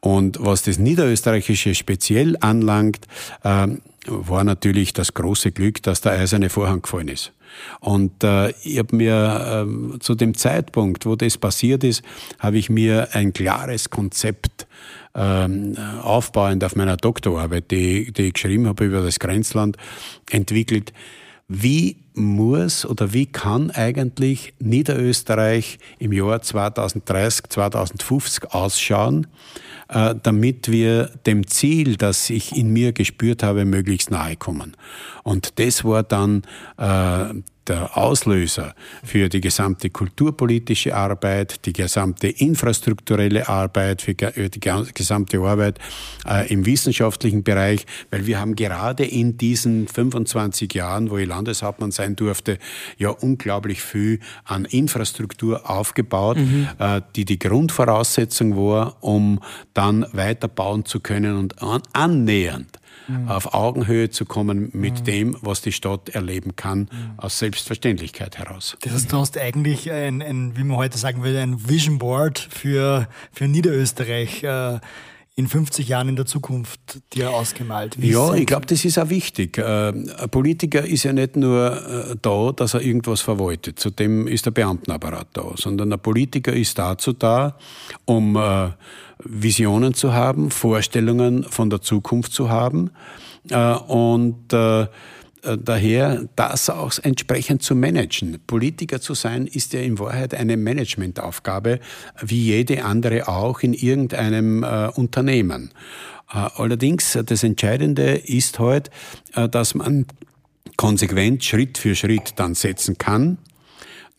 [0.00, 3.06] Und was das Niederösterreichische speziell anlangt,
[3.44, 3.68] äh,
[4.06, 7.32] war natürlich das große Glück, dass der eiserne Vorhang gefallen ist.
[7.80, 12.02] Und äh, ich habe mir äh, zu dem Zeitpunkt, wo das passiert ist,
[12.38, 14.66] habe ich mir ein klares Konzept
[15.14, 19.76] ähm, aufbauend auf meiner Doktorarbeit, die, die ich geschrieben habe über das Grenzland,
[20.30, 20.92] entwickelt,
[21.52, 29.26] wie muss oder wie kann eigentlich Niederösterreich im Jahr 2030, 2050 ausschauen,
[29.88, 34.76] äh, damit wir dem Ziel, das ich in mir gespürt habe, möglichst nahe kommen.
[35.24, 36.42] Und das war dann
[36.78, 37.34] äh,
[37.70, 44.60] der Auslöser für die gesamte kulturpolitische Arbeit, die gesamte infrastrukturelle Arbeit, für die
[44.92, 45.78] gesamte Arbeit
[46.28, 51.92] äh, im wissenschaftlichen Bereich, weil wir haben gerade in diesen 25 Jahren, wo ich Landeshauptmann
[51.92, 52.58] sein durfte,
[52.98, 56.68] ja unglaublich viel an Infrastruktur aufgebaut, mhm.
[56.78, 59.40] äh, die die Grundvoraussetzung war, um
[59.74, 63.28] dann weiterbauen zu können und an, annähernd mhm.
[63.28, 65.04] auf Augenhöhe zu kommen mit mhm.
[65.04, 66.88] dem, was die Stadt erleben kann, mhm.
[67.16, 68.76] aus Selbstverständlichkeit heraus.
[68.80, 72.38] Das heißt, du hast eigentlich ein, ein, wie man heute sagen würde, ein Vision Board
[72.38, 74.42] für, für Niederösterreich.
[74.42, 74.80] Äh,
[75.40, 77.96] in 50 Jahren in der Zukunft dir ausgemalt?
[77.98, 79.56] ja, ich glaube, das ist auch wichtig.
[79.58, 83.78] Äh, ein Politiker ist ja nicht nur äh, da, dass er irgendwas verwaltet.
[83.78, 87.56] Zudem ist der Beamtenapparat da, sondern ein Politiker ist dazu da,
[88.04, 88.68] um äh,
[89.24, 92.90] Visionen zu haben, Vorstellungen von der Zukunft zu haben
[93.86, 94.86] und äh,
[95.58, 98.38] daher das auch entsprechend zu managen.
[98.46, 101.80] Politiker zu sein ist ja in Wahrheit eine Managementaufgabe,
[102.20, 105.70] wie jede andere auch in irgendeinem äh, Unternehmen.
[106.32, 108.90] Äh, allerdings, das Entscheidende ist halt,
[109.34, 110.06] äh, dass man
[110.76, 113.38] konsequent Schritt für Schritt dann setzen kann,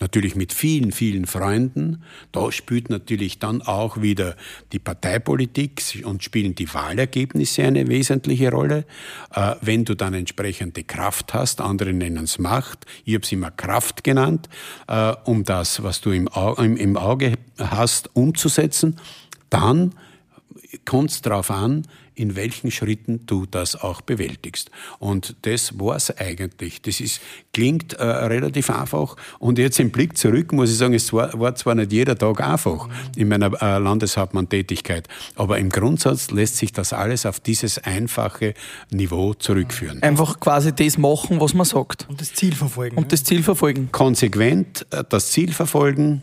[0.01, 2.03] natürlich mit vielen, vielen Freunden.
[2.31, 4.35] Da spielt natürlich dann auch wieder
[4.71, 8.85] die Parteipolitik und spielen die Wahlergebnisse eine wesentliche Rolle.
[9.33, 13.51] Äh, wenn du dann entsprechende Kraft hast, andere nennen es Macht, ich habe es immer
[13.51, 14.49] Kraft genannt,
[14.87, 18.97] äh, um das, was du im, im Auge hast, umzusetzen,
[19.49, 19.93] dann
[20.85, 21.83] kommt es darauf an,
[22.21, 24.69] in welchen Schritten du das auch bewältigst.
[24.99, 26.81] Und das war es eigentlich.
[26.83, 27.19] Das ist,
[27.51, 29.15] klingt äh, relativ einfach.
[29.39, 32.39] Und jetzt im Blick zurück muss ich sagen, es war, war zwar nicht jeder Tag
[32.41, 38.53] einfach in meiner äh, Landeshauptmann-Tätigkeit, aber im Grundsatz lässt sich das alles auf dieses einfache
[38.91, 40.03] Niveau zurückführen.
[40.03, 42.05] Einfach quasi das machen, was man sagt.
[42.07, 42.97] Und das Ziel verfolgen.
[42.97, 43.89] Und das Ziel verfolgen.
[43.91, 46.21] Konsequent äh, das Ziel verfolgen,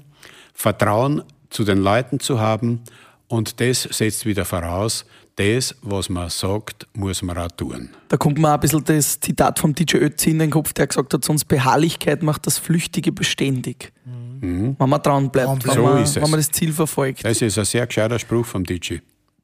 [0.54, 2.82] Vertrauen zu den Leuten zu haben
[3.28, 5.04] und das setzt wieder voraus,
[5.38, 7.90] das, was man sagt, muss man auch tun.
[8.08, 11.14] Da kommt mir ein bisschen das Zitat vom DJ Ötzi in den Kopf, der gesagt
[11.14, 13.92] hat, sonst Beharrlichkeit macht das Flüchtige beständig.
[14.40, 14.76] Mhm.
[14.78, 17.24] Wenn man dran bleibt, wenn, so man, wenn man das Ziel verfolgt.
[17.24, 18.96] Das ist ein sehr gescheiter Spruch vom DJ.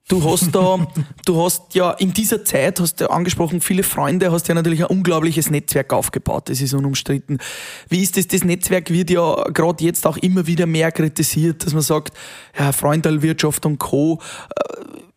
[0.07, 0.87] Du hast da,
[1.25, 4.87] du hast ja in dieser Zeit, hast du angesprochen, viele Freunde, hast ja natürlich ein
[4.89, 6.51] unglaubliches Netzwerk aufgebaut.
[6.51, 7.39] Das ist unumstritten.
[7.89, 8.27] Wie ist das?
[8.27, 12.13] Das Netzwerk wird ja gerade jetzt auch immer wieder mehr kritisiert, dass man sagt,
[12.59, 14.21] ja, Freundalwirtschaft und Co.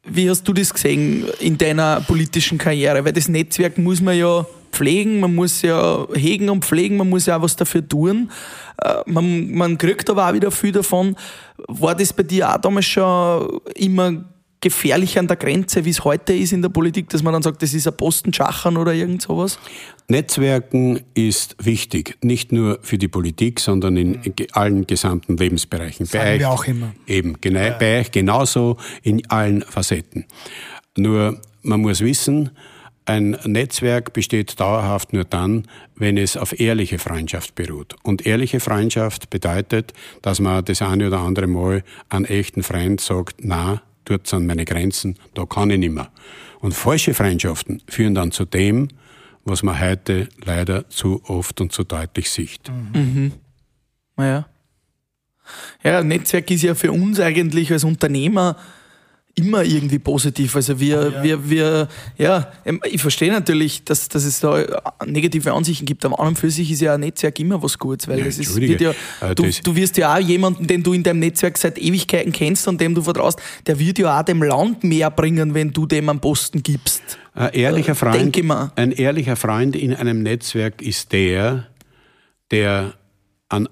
[0.10, 3.04] Wie hast du das gesehen in deiner politischen Karriere?
[3.04, 7.26] Weil das Netzwerk muss man ja pflegen, man muss ja hegen und pflegen, man muss
[7.26, 8.32] ja auch was dafür tun.
[8.82, 11.16] Äh, man, man kriegt aber auch wieder viel davon.
[11.68, 14.24] War das bei dir auch damals schon immer
[14.62, 17.62] gefährlich an der Grenze, wie es heute ist in der Politik, dass man dann sagt,
[17.62, 19.60] das ist ein Postenschachern oder irgend sowas?
[20.08, 24.22] Netzwerken ist wichtig, nicht nur für die Politik, sondern in
[24.54, 26.06] allen gesamten Lebensbereichen.
[26.06, 26.94] Sagen bei wir auch immer.
[27.06, 27.78] Eben, genau, ja.
[27.78, 30.26] bei euch genauso in allen Facetten.
[30.96, 32.52] Nur, man muss wissen,
[33.08, 35.64] ein Netzwerk besteht dauerhaft nur dann,
[35.96, 37.96] wenn es auf ehrliche Freundschaft beruht.
[38.04, 43.38] Und ehrliche Freundschaft bedeutet, dass man das eine oder andere Mal an echten Freund sagt,
[43.40, 46.10] na, dort sind meine Grenzen, da kann ich nicht mehr.
[46.60, 48.88] Und falsche Freundschaften führen dann zu dem,
[49.46, 52.70] was man heute leider zu oft und zu deutlich sieht.
[52.70, 53.02] Mhm.
[53.02, 53.32] mhm.
[54.16, 54.48] Naja.
[55.84, 58.58] Ja, Netzwerk ist ja für uns eigentlich als Unternehmer
[59.38, 60.56] immer irgendwie positiv.
[60.56, 61.24] Also wir, ja.
[61.24, 64.66] wir, wir, ja, ähm, ich verstehe natürlich, dass, dass es da
[65.06, 68.08] negative Ansichten gibt, aber an und für sich ist ja ein Netzwerk immer was Gutes,
[68.08, 70.94] weil ja, es ist, wird ja, äh, du, du wirst ja auch jemanden, den du
[70.94, 74.42] in deinem Netzwerk seit Ewigkeiten kennst und dem du vertraust, der wird ja auch dem
[74.42, 77.02] Land mehr bringen, wenn du dem einen Posten gibst.
[77.36, 81.68] Ein ehrlicher äh, Freund, ein ehrlicher Freund in einem Netzwerk ist der,
[82.50, 82.94] der
[83.50, 83.70] an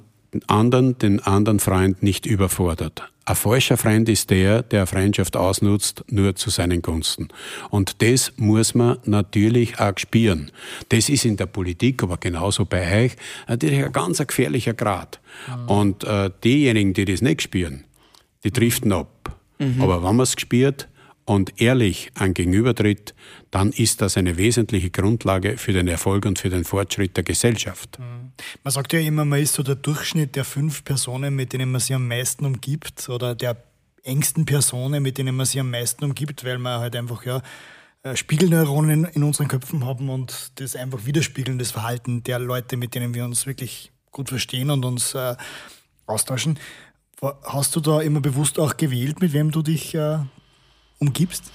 [0.47, 3.03] anderen, den anderen Freund nicht überfordert.
[3.27, 7.29] Ein falscher Freund ist der, der eine Freundschaft ausnutzt, nur zu seinen Gunsten.
[7.71, 10.51] Und das muss man natürlich auch spüren.
[10.89, 13.15] Das ist in der Politik, aber genauso bei euch,
[13.47, 15.19] natürlich ein ganz gefährlicher Grad.
[15.47, 15.69] Mhm.
[15.69, 17.85] Und äh, diejenigen, die das nicht spüren,
[18.43, 19.35] die driften ab.
[19.57, 19.81] Mhm.
[19.81, 20.87] Aber wenn man es spürt,
[21.25, 23.15] und ehrlich an Gegenüber tritt,
[23.51, 27.99] dann ist das eine wesentliche Grundlage für den Erfolg und für den Fortschritt der Gesellschaft.
[27.99, 28.24] Mhm.
[28.63, 31.81] Man sagt ja immer, man ist so der Durchschnitt der fünf Personen, mit denen man
[31.81, 33.57] sich am meisten umgibt oder der
[34.03, 37.41] engsten Personen, mit denen man sich am meisten umgibt, weil man halt einfach ja
[38.03, 42.93] äh, Spiegelneuronen in unseren Köpfen haben und das einfach widerspiegeln, das Verhalten der Leute, mit
[42.93, 45.35] denen wir uns wirklich gut verstehen und uns äh,
[46.05, 46.59] austauschen.
[47.43, 50.19] Hast du da immer bewusst auch gewählt, mit wem du dich äh,
[50.99, 51.51] umgibst?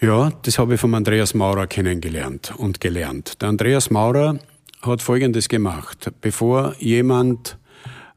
[0.00, 3.40] Ja, das habe ich vom Andreas Maurer kennengelernt und gelernt.
[3.42, 4.38] Der Andreas Maurer
[4.82, 6.10] hat Folgendes gemacht.
[6.20, 7.58] Bevor jemand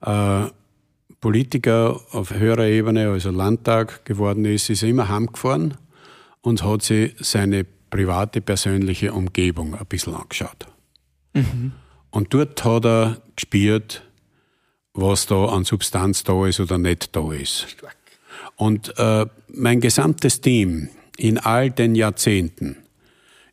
[0.01, 0.45] äh,
[1.21, 5.75] Politiker auf höherer Ebene, also Landtag geworden ist, ist er immer heimgefahren
[6.41, 10.67] und hat sich seine private, persönliche Umgebung ein bisschen angeschaut.
[11.33, 11.71] Mhm.
[12.11, 14.03] Und dort hat er gespürt,
[14.93, 17.75] was da an Substanz da ist oder nicht da ist.
[18.55, 22.77] Und äh, mein gesamtes Team in all den Jahrzehnten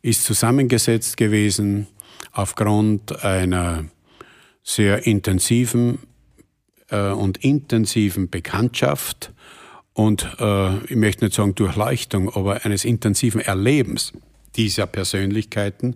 [0.01, 1.87] ist zusammengesetzt gewesen
[2.33, 3.85] aufgrund einer
[4.63, 5.99] sehr intensiven
[6.89, 9.31] äh, und intensiven Bekanntschaft
[9.93, 14.13] und äh, ich möchte nicht sagen Durchleuchtung, aber eines intensiven Erlebens
[14.55, 15.95] dieser Persönlichkeiten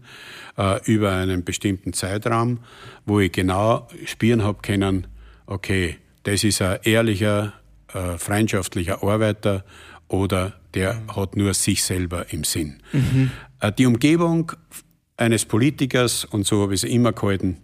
[0.58, 2.60] äh, über einen bestimmten Zeitraum,
[3.06, 5.08] wo ich genau spüren habe können,
[5.45, 7.54] okay, das ist ein ehrlicher,
[7.93, 9.63] äh, freundschaftlicher Arbeiter
[10.08, 12.82] oder der hat nur sich selber im Sinn.
[12.91, 13.32] Mhm.
[13.60, 14.52] Äh, die Umgebung
[15.17, 17.58] eines Politikers, und so habe ich es immer gehalten,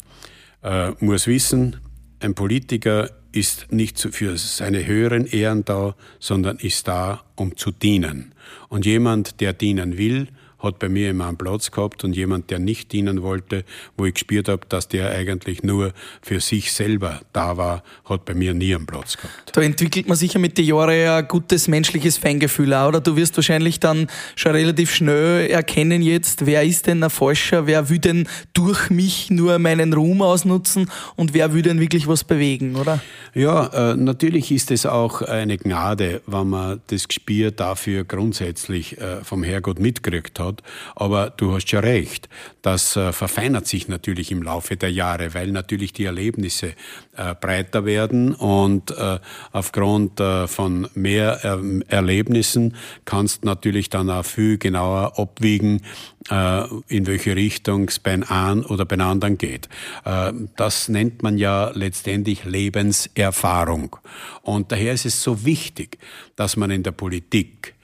[0.63, 1.77] äh, muss wissen,
[2.19, 8.33] ein Politiker ist nicht für seine höheren Ehren da, sondern ist da, um zu dienen.
[8.69, 10.27] Und jemand, der dienen will,
[10.63, 13.65] hat bei mir immer einen Platz gehabt und jemand, der nicht dienen wollte,
[13.97, 18.33] wo ich gespürt habe, dass der eigentlich nur für sich selber da war, hat bei
[18.33, 19.51] mir nie einen Platz gehabt.
[19.53, 23.01] Da entwickelt man sicher mit den Jahren ja ein gutes menschliches Feingefühl auch, oder?
[23.01, 27.89] Du wirst wahrscheinlich dann schon relativ schnell erkennen jetzt, wer ist denn ein Falscher, wer
[27.89, 32.75] will denn durch mich nur meinen Ruhm ausnutzen und wer will denn wirklich was bewegen,
[32.77, 33.01] oder?
[33.33, 39.23] Ja, äh, natürlich ist es auch eine Gnade, wenn man das Gespür dafür grundsätzlich äh,
[39.23, 40.63] vom Herrgott mitgekriegt hat hat.
[40.95, 42.29] Aber du hast ja recht,
[42.61, 46.73] das äh, verfeinert sich natürlich im Laufe der Jahre, weil natürlich die Erlebnisse
[47.15, 49.19] äh, breiter werden und äh,
[49.51, 55.81] aufgrund äh, von mehr ähm, Erlebnissen kannst natürlich dann auch viel genauer abwiegen,
[56.29, 59.67] äh, in welche Richtung es bei einem oder bei einem anderen geht.
[60.05, 63.97] Äh, das nennt man ja letztendlich Lebenserfahrung.
[64.41, 65.97] Und daher ist es so wichtig,
[66.35, 67.75] dass man in der Politik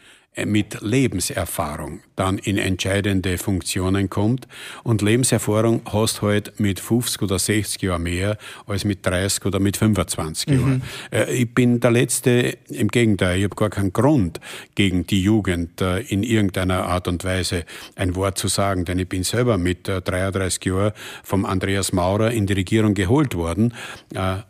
[0.46, 4.48] mit Lebenserfahrung dann in entscheidende Funktionen kommt.
[4.84, 9.78] Und Lebenserfahrung hast halt mit 50 oder 60 Jahren mehr als mit 30 oder mit
[9.78, 10.60] 25 mhm.
[10.60, 10.84] Jahren.
[11.12, 14.42] Äh, ich bin der Letzte, im Gegenteil, ich habe gar keinen Grund
[14.76, 17.64] gegen die Jugend äh, in irgendeiner Art und Weise
[17.96, 20.92] ein Wort zu sagen, denn ich bin selber mit 33 Jahren
[21.24, 23.74] vom Andreas Maurer in die Regierung geholt worden.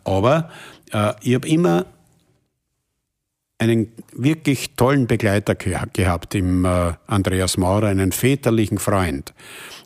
[0.04, 0.50] Aber
[1.22, 1.86] ich habe immer
[3.60, 9.34] einen wirklich tollen Begleiter gehabt im äh, Andreas Maurer, einen väterlichen Freund,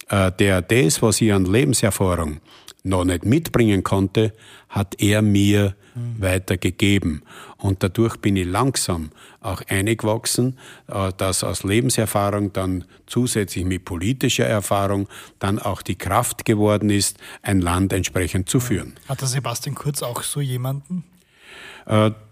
[0.09, 2.41] äh, der das, was ich an Lebenserfahrung
[2.85, 4.33] noch nicht mitbringen konnte,
[4.69, 6.23] hat er mir mhm.
[6.23, 7.23] weitergegeben.
[7.57, 9.11] Und dadurch bin ich langsam
[9.41, 10.57] auch eingewachsen,
[10.87, 15.09] äh, dass aus Lebenserfahrung dann zusätzlich mit politischer Erfahrung
[15.41, 18.95] dann auch die Kraft geworden ist, ein Land entsprechend zu führen.
[19.09, 21.03] Hat der Sebastian Kurz auch so jemanden?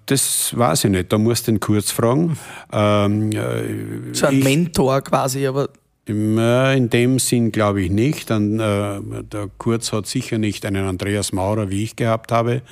[0.02, 2.38] Äh, das weiß ich nicht, da musst du den Kurz fragen.
[2.72, 5.68] Ähm, äh, so ein ich, Mentor quasi, aber.
[6.04, 8.28] In dem Sinn glaube ich nicht.
[8.30, 12.62] Dann, äh, der Kurz hat sicher nicht einen Andreas Maurer, wie ich gehabt habe.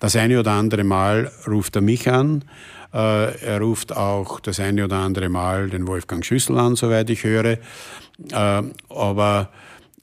[0.00, 2.44] Das eine oder andere Mal ruft er mich an.
[2.92, 7.22] Äh, er ruft auch das eine oder andere Mal den Wolfgang Schüssel an, soweit ich
[7.22, 7.58] höre.
[8.32, 9.48] Äh, aber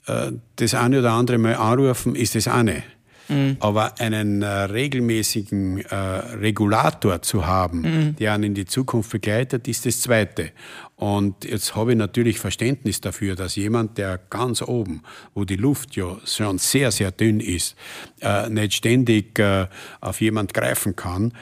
[0.07, 2.83] äh, das eine oder andere Mal anrufen ist das eine.
[3.29, 3.57] Mhm.
[3.59, 8.15] Aber einen äh, regelmäßigen äh, Regulator zu haben, mhm.
[8.15, 10.51] der einen in die Zukunft begleitet, ist das Zweite.
[10.95, 15.95] Und jetzt habe ich natürlich Verständnis dafür, dass jemand, der ganz oben, wo die Luft
[15.95, 17.75] ja schon sehr, sehr dünn ist,
[18.21, 19.67] äh, nicht ständig äh,
[20.01, 21.33] auf jemand greifen kann.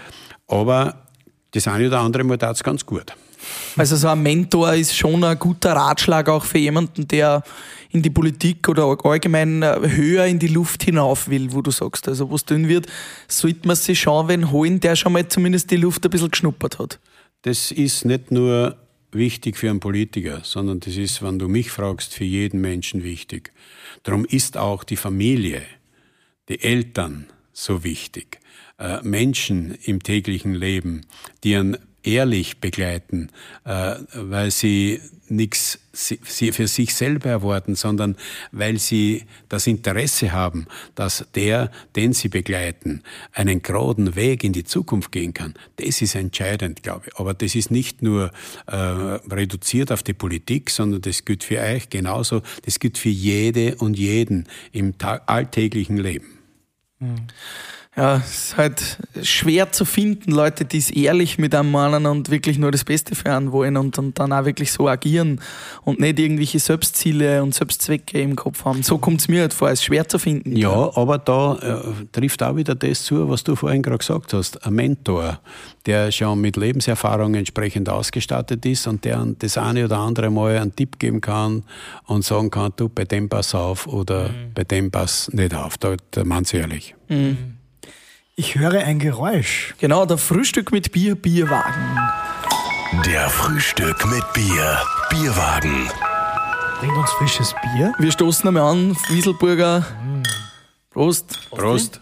[0.47, 1.07] Aber
[1.51, 3.13] das eine oder andere Mal tat es ganz gut.
[3.77, 7.43] Also so ein Mentor ist schon ein guter Ratschlag auch für jemanden, der
[7.91, 12.07] in die Politik oder allgemein äh, höher in die Luft hinauf will, wo du sagst,
[12.07, 12.87] also was tun wird,
[13.27, 16.79] sollte man sich schon wen holen, der schon mal zumindest die Luft ein bisschen geschnuppert
[16.79, 16.99] hat.
[17.43, 18.77] Das ist nicht nur
[19.11, 23.53] wichtig für einen Politiker, sondern das ist, wenn du mich fragst, für jeden Menschen wichtig.
[24.03, 25.61] Darum ist auch die Familie,
[26.49, 28.39] die Eltern so wichtig.
[28.77, 31.05] Äh, Menschen im täglichen Leben,
[31.43, 33.29] die einen ehrlich begleiten,
[33.65, 38.15] äh, weil sie nichts für sich selber erwarten, sondern
[38.51, 44.63] weil sie das Interesse haben, dass der, den sie begleiten, einen geraden Weg in die
[44.63, 45.55] Zukunft gehen kann.
[45.77, 47.17] Das ist entscheidend, glaube ich.
[47.17, 48.31] Aber das ist nicht nur
[48.67, 52.41] äh, reduziert auf die Politik, sondern das gilt für euch genauso.
[52.63, 54.93] Das gilt für jede und jeden im
[55.25, 56.39] alltäglichen Leben.
[56.99, 57.27] Mhm.
[57.97, 62.29] Ja, es ist halt schwer zu finden, Leute, die es ehrlich mit einem meinen und
[62.29, 65.41] wirklich nur das Beste für einen wollen und, und dann auch wirklich so agieren
[65.83, 68.83] und nicht irgendwelche Selbstziele und Selbstzwecke im Kopf haben.
[68.83, 70.55] So kommt es mir halt vor, es ist schwer zu finden.
[70.55, 74.63] Ja, aber da äh, trifft auch wieder das zu, was du vorhin gerade gesagt hast.
[74.63, 75.39] Ein Mentor,
[75.87, 80.75] der schon mit Lebenserfahrung entsprechend ausgestattet ist und der das eine oder andere Mal einen
[80.75, 81.63] Tipp geben kann
[82.05, 84.53] und sagen kann, du, bei dem pass auf oder mhm.
[84.53, 85.79] bei dem pass nicht auf.
[85.79, 86.93] Da, da meint ehrlich.
[87.09, 87.57] Mhm.
[88.39, 89.73] Ich höre ein Geräusch.
[89.79, 91.97] Genau, der Frühstück mit Bier, Bierwagen.
[93.03, 94.79] Der Frühstück mit Bier,
[95.09, 95.89] Bierwagen.
[96.79, 97.95] Bringt uns frisches Bier.
[97.97, 99.79] Wir stoßen einmal an, Wieselburger.
[99.79, 100.21] Mm.
[100.91, 101.49] Prost.
[101.49, 101.99] Prost.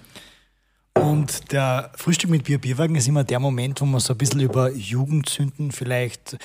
[0.95, 4.41] Und der Frühstück mit Bier, Bierwagen ist immer der Moment, wo man so ein bisschen
[4.41, 6.37] über Jugendsünden vielleicht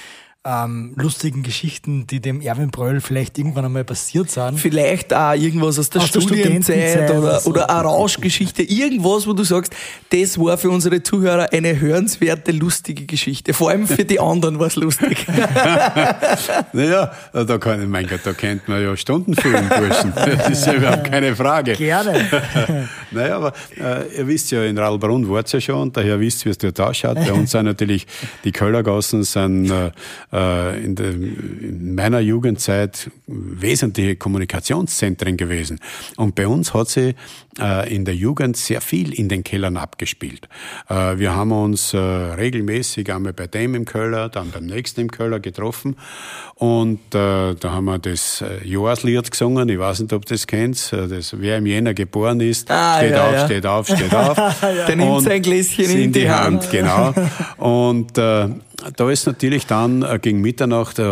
[0.43, 4.59] ähm, lustigen Geschichten, die dem Erwin Bröll vielleicht irgendwann einmal passiert sind.
[4.59, 7.51] Vielleicht auch irgendwas aus der aus Studienzeit der oder, so.
[7.51, 8.63] oder eine Rauschgeschichte.
[8.63, 9.75] Irgendwas, wo du sagst,
[10.11, 13.53] das war für unsere Zuhörer eine hörenswerte, lustige Geschichte.
[13.53, 15.27] Vor allem für die anderen war es lustig.
[16.73, 20.15] naja, da kann ich, mein Gott, da kennt man ja Stunden füllen, Burschen.
[20.15, 21.75] Das ist ja überhaupt keine Frage.
[21.75, 22.31] Gerne.
[23.11, 26.47] naja, aber äh, ihr wisst ja, in Radlbrunn war es ja schon, daher wisst ihr,
[26.47, 27.17] wie es dort ausschaut.
[27.17, 28.07] Bei uns sind natürlich
[28.45, 29.91] die Köllergassen sind äh,
[30.33, 35.81] äh, in, der, in, meiner Jugendzeit wesentliche Kommunikationszentren gewesen.
[36.17, 37.15] Und bei uns hat sich
[37.59, 40.49] äh, in der Jugend sehr viel in den Kellern abgespielt.
[40.89, 45.11] Äh, wir haben uns äh, regelmäßig einmal bei dem im Keller, dann beim nächsten im
[45.11, 45.97] Keller getroffen
[46.55, 49.69] und äh, da haben wir das äh, Jahreslied gesungen.
[49.69, 50.93] Ich weiß nicht, ob du das kennst.
[50.93, 53.47] Das, wer im Jänner geboren ist, ah, steht, ja, auf, ja.
[53.47, 54.87] steht auf, steht auf, steht auf.
[54.87, 56.63] Der nimmt sein Gläschen in die, Hand.
[56.63, 56.71] Hand.
[56.71, 57.15] Genau.
[57.57, 58.49] Und äh,
[58.97, 61.05] da ist natürlich dann äh, gegen Mitternacht äh,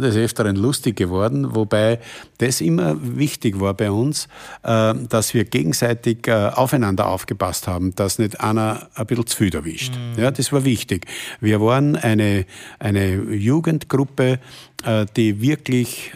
[0.00, 2.00] des Öfteren lustig geworden, wobei
[2.38, 4.28] das immer wichtig war bei uns,
[4.62, 9.54] äh, dass wir gegenseitig äh, aufeinander aufgepasst haben, dass nicht einer ein bisschen zu viel
[9.54, 9.94] erwischt.
[9.94, 10.22] Mhm.
[10.22, 11.06] Ja, das war wichtig.
[11.40, 12.46] Wir waren eine,
[12.78, 14.38] eine Jugendgruppe,
[14.84, 16.12] äh, die wirklich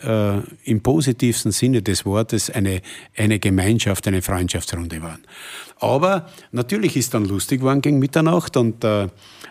[0.64, 2.83] im positivsten Sinne des Wortes eine,
[3.16, 5.21] eine Gemeinschaft, eine Freundschaftsrunde waren.
[5.81, 9.09] Aber natürlich ist dann lustig geworden gegen Mitternacht und äh,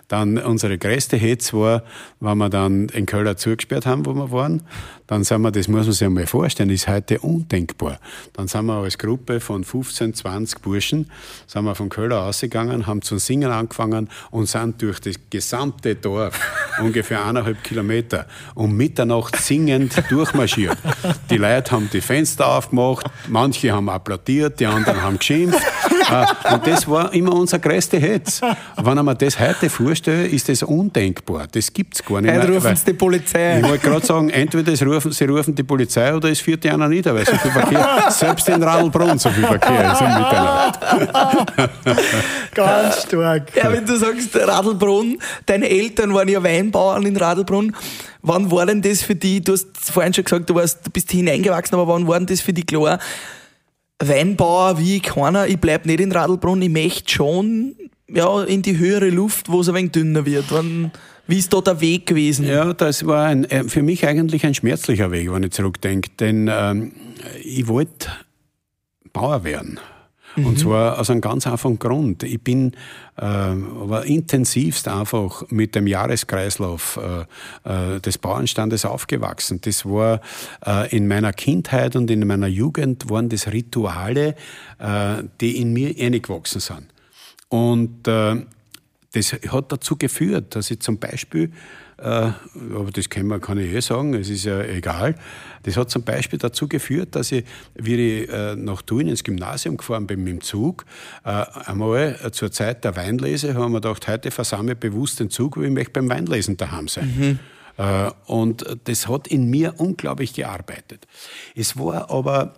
[0.07, 1.83] dann unsere größte Hetz war,
[2.19, 4.63] wenn wir dann in Köln zugesperrt haben, wo wir waren,
[5.07, 7.99] dann sind wir, das muss man sich einmal vorstellen, ist heute undenkbar.
[8.33, 11.09] Dann sind wir als Gruppe von 15, 20 Burschen,
[11.47, 16.39] sind wir von Köln ausgegangen, haben zu singen angefangen und sind durch das gesamte Dorf,
[16.81, 20.77] ungefähr eineinhalb Kilometer, um Mitternacht singend durchmarschiert.
[21.29, 25.61] Die Leute haben die Fenster aufgemacht, manche haben applaudiert, die anderen haben geschimpft.
[25.99, 28.41] Äh, und das war immer unser größter Hetz.
[28.77, 31.47] Wenn ich mir das heute vorstelle, ist das undenkbar.
[31.51, 32.33] Das gibt es gar nicht.
[32.33, 33.59] Heute rufen sie die Polizei.
[33.59, 36.69] Ich wollte gerade sagen, entweder sie rufen, sie rufen die Polizei oder es führt die
[36.69, 40.79] einer nieder, weil so viel Verkehr, selbst in Radlbrunn so viel Verkehr ist im Mitternacht.
[42.55, 43.55] Ganz stark.
[43.55, 47.75] Ja, wenn du sagst Radlbrunn, deine Eltern waren ja Weinbauern in Radlbrunn.
[48.21, 51.11] Wann war denn das für die, du hast vorhin schon gesagt, du, warst, du bist
[51.11, 52.99] hineingewachsen, aber wann war denn das für die klar,
[54.01, 57.75] Weinbauer wie keiner, ich bleib nicht in Radlbrunn, ich möchte schon
[58.07, 60.45] ja, in die höhere Luft, wo es ein wenig dünner wird.
[60.49, 60.91] Wann,
[61.27, 62.45] wie ist da der Weg gewesen?
[62.45, 66.09] Ja, das war ein, äh, für mich eigentlich ein schmerzlicher Weg, wenn ich zurückdenke.
[66.19, 66.93] Denn ähm,
[67.43, 68.09] ich wollte
[69.13, 69.79] Bauer werden.
[70.39, 70.45] Mhm.
[70.45, 72.23] Und zwar aus einem ganz einfachen Grund.
[72.23, 72.73] Ich bin
[73.17, 76.99] äh, aber intensivst einfach mit dem Jahreskreislauf
[77.65, 79.59] äh, äh, des Bauernstandes aufgewachsen.
[79.61, 80.21] Das war
[80.65, 84.35] äh, in meiner Kindheit und in meiner Jugend waren das Rituale,
[84.79, 86.85] äh, die in mir eingewachsen sind.
[87.49, 88.37] Und äh,
[89.13, 91.51] das hat dazu geführt, dass ich zum Beispiel
[92.01, 92.31] äh,
[92.75, 95.15] aber das kann, man, kann ich eh sagen, es ist ja egal.
[95.63, 97.43] Das hat zum Beispiel dazu geführt, dass ich,
[97.75, 100.85] wie ich äh, nach Thun ins Gymnasium gefahren bin mit dem Zug,
[101.25, 101.29] äh,
[101.65, 105.65] einmal zur Zeit der Weinlese, haben wir gedacht, heute versammle ich bewusst den Zug, weil
[105.65, 107.13] ich möchte beim Weinlesen daheim sein.
[107.17, 107.39] Mhm.
[108.25, 111.07] Und das hat in mir unglaublich gearbeitet.
[111.55, 112.53] Es war aber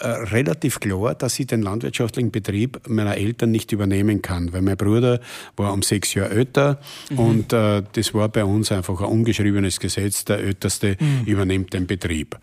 [0.00, 4.76] äh, relativ klar, dass ich den landwirtschaftlichen Betrieb meiner Eltern nicht übernehmen kann, weil mein
[4.76, 5.20] Bruder
[5.56, 6.80] war um sechs Jahre älter
[7.10, 7.18] mhm.
[7.18, 11.24] und äh, das war bei uns einfach ein ungeschriebenes Gesetz, der Älteste mhm.
[11.26, 12.38] übernimmt den Betrieb.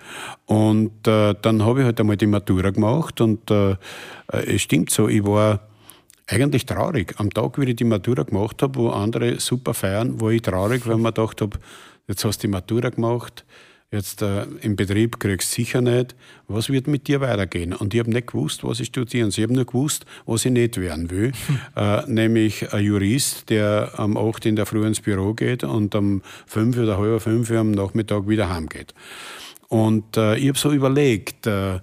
[0.46, 3.76] Und äh, dann habe ich halt einmal die Matura gemacht und äh,
[4.28, 5.62] es stimmt so, ich war
[6.28, 7.16] eigentlich traurig.
[7.18, 10.86] Am Tag, wie ich die Matura gemacht habe, wo andere super feiern, war ich traurig,
[10.86, 11.58] weil ich mir gedacht habe,
[12.08, 13.46] jetzt hast du die Matura gemacht,
[13.92, 16.16] jetzt äh, im Betrieb kriegst du sicher nicht,
[16.48, 17.74] was wird mit dir weitergehen?
[17.74, 19.44] Und ich habe nicht gewusst, was ich studieren soll.
[19.44, 21.32] Ich habe nur gewusst, was ich nicht werden will.
[21.76, 26.22] Äh, nämlich ein Jurist, der am 8 in der Früh ins Büro geht und am
[26.48, 28.94] 5 oder halb 5 am Nachmittag wieder heimgeht.
[29.70, 31.80] Und äh, ich habe so überlegt, äh,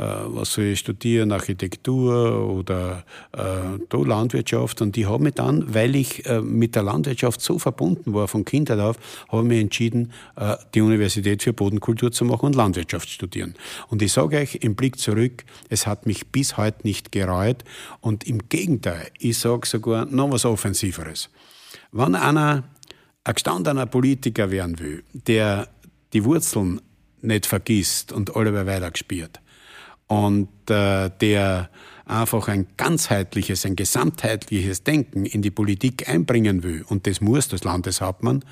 [0.00, 3.04] was soll ich studieren, Architektur oder
[3.36, 4.80] äh, Landwirtschaft.
[4.80, 8.44] Und die haben mich dann, weil ich äh, mit der Landwirtschaft so verbunden war von
[8.44, 8.96] Kindheit auf,
[9.28, 13.54] habe ich mich entschieden, äh, die Universität für Bodenkultur zu machen und Landwirtschaft studieren.
[13.88, 17.64] Und ich sage euch im Blick zurück, es hat mich bis heute nicht gereut.
[18.00, 21.28] Und im Gegenteil, ich sage sogar noch was Offensiveres.
[21.92, 22.64] Wenn einer
[23.24, 25.68] ein gestandener Politiker werden will, der
[26.14, 26.80] die Wurzeln
[27.20, 29.40] nicht vergisst und alle weiter gespielt
[30.10, 31.70] und äh, der
[32.04, 37.62] einfach ein ganzheitliches, ein gesamtheitliches Denken in die Politik einbringen will, und das muss das
[37.62, 38.44] Landeshauptmann,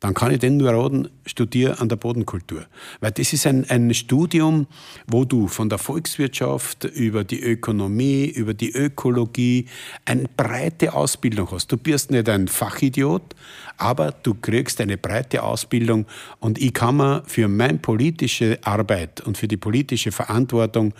[0.00, 2.66] dann kann ich den nur raten, studiere an der Bodenkultur.
[3.00, 4.66] Weil das ist ein, ein Studium,
[5.06, 9.66] wo du von der Volkswirtschaft über die Ökonomie, über die Ökologie
[10.04, 11.72] eine breite Ausbildung hast.
[11.72, 13.34] Du bist nicht ein Fachidiot,
[13.78, 16.06] aber du kriegst eine breite Ausbildung
[16.40, 20.92] und ich kann mir für meine politische Arbeit und für die politische Verantwortung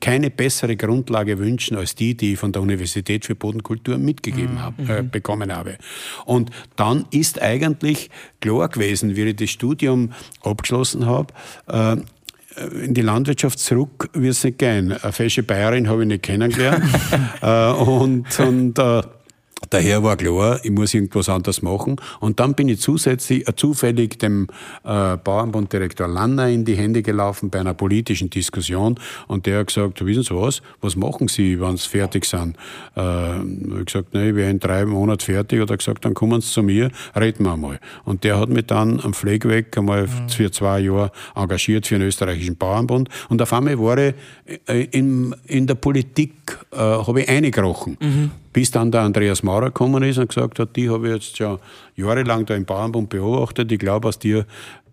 [0.00, 4.62] keine bessere Grundlage wünschen als die, die ich von der Universität für Bodenkultur mitgegeben mhm.
[4.62, 5.76] habe, äh, bekommen habe.
[6.24, 8.10] Und dann ist eigentlich
[8.40, 10.12] klar gewesen, wie ich das Studium
[10.42, 11.32] abgeschlossen habe,
[11.68, 11.96] äh,
[12.84, 14.92] in die Landwirtschaft zurück wird es nicht gehen.
[14.92, 16.84] Eine fesche Bayerin habe ich nicht kennengelernt.
[17.42, 19.02] äh, und und äh,
[19.68, 21.96] Daher war klar, ich muss irgendwas anderes machen.
[22.18, 24.46] Und dann bin ich zusätzlich, äh, zufällig dem
[24.84, 28.98] äh, Bauernbunddirektor Lanner in die Hände gelaufen bei einer politischen Diskussion.
[29.28, 32.56] Und der hat gesagt, wissen Sie was, was machen Sie, wenn Sie fertig sind?
[32.96, 35.60] Äh, ich habe gesagt, nee, ich wäre in drei Monaten fertig.
[35.60, 37.80] Oder gesagt, dann kommen Sie zu mir, reden wir einmal.
[38.04, 40.28] Und der hat mich dann am Pflegeweg einmal mhm.
[40.30, 43.10] für zwei Jahre engagiert für den österreichischen Bauernbund.
[43.28, 44.14] Und auf einmal war ich
[44.66, 47.98] äh, in, in der Politik, äh, habe ich eingekrochen.
[48.00, 48.30] Mhm.
[48.52, 51.58] Bis dann der Andreas Maurer gekommen ist und gesagt hat, die habe ich jetzt schon
[51.96, 54.46] jahrelang da im Bauernbund beobachtet, ich glaube, aus dir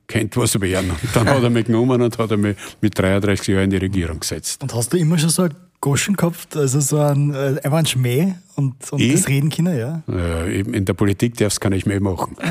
[0.07, 0.91] kennt was werden.
[0.91, 3.77] Und dann hat er mich genommen und hat er mich mit 33 Jahren in die
[3.77, 4.61] Regierung gesetzt.
[4.63, 7.85] Und hast du immer schon so ein Goschen gehabt, also so ein, äh, einfach ein
[7.85, 10.01] Schmäh und, und das Reden können, ja?
[10.07, 10.43] ja?
[10.45, 12.35] In der Politik darfst du kein Schmäh machen.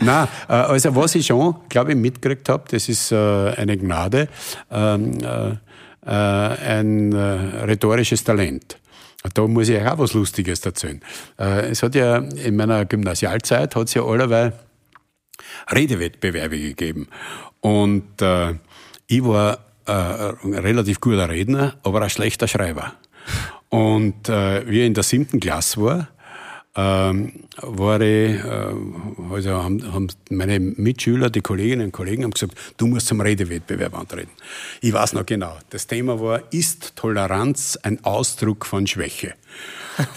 [0.00, 4.28] Nein, äh, also was ich schon, glaube ich, mitgekriegt habe, das ist äh, eine Gnade.
[4.70, 5.56] Ähm, äh,
[6.10, 8.78] ein äh, rhetorisches Talent.
[9.34, 11.00] Da muss ich euch auch was Lustiges erzählen.
[11.38, 14.52] Äh, es hat ja in meiner Gymnasialzeit hat es ja allerweil
[15.70, 17.08] Redewettbewerbe gegeben.
[17.60, 18.54] Und äh,
[19.06, 22.94] ich war äh, ein relativ guter Redner, aber ein schlechter Schreiber.
[23.68, 26.08] Und äh, wie ich in der siebten Klasse war,
[26.74, 28.74] ähm, war ich, äh,
[29.30, 33.98] also haben, haben meine Mitschüler, die Kolleginnen und Kollegen, haben gesagt, du musst zum Redewettbewerb
[33.98, 34.30] antreten.
[34.80, 35.58] Ich weiß noch genau.
[35.70, 39.34] Das Thema war, ist Toleranz ein Ausdruck von Schwäche?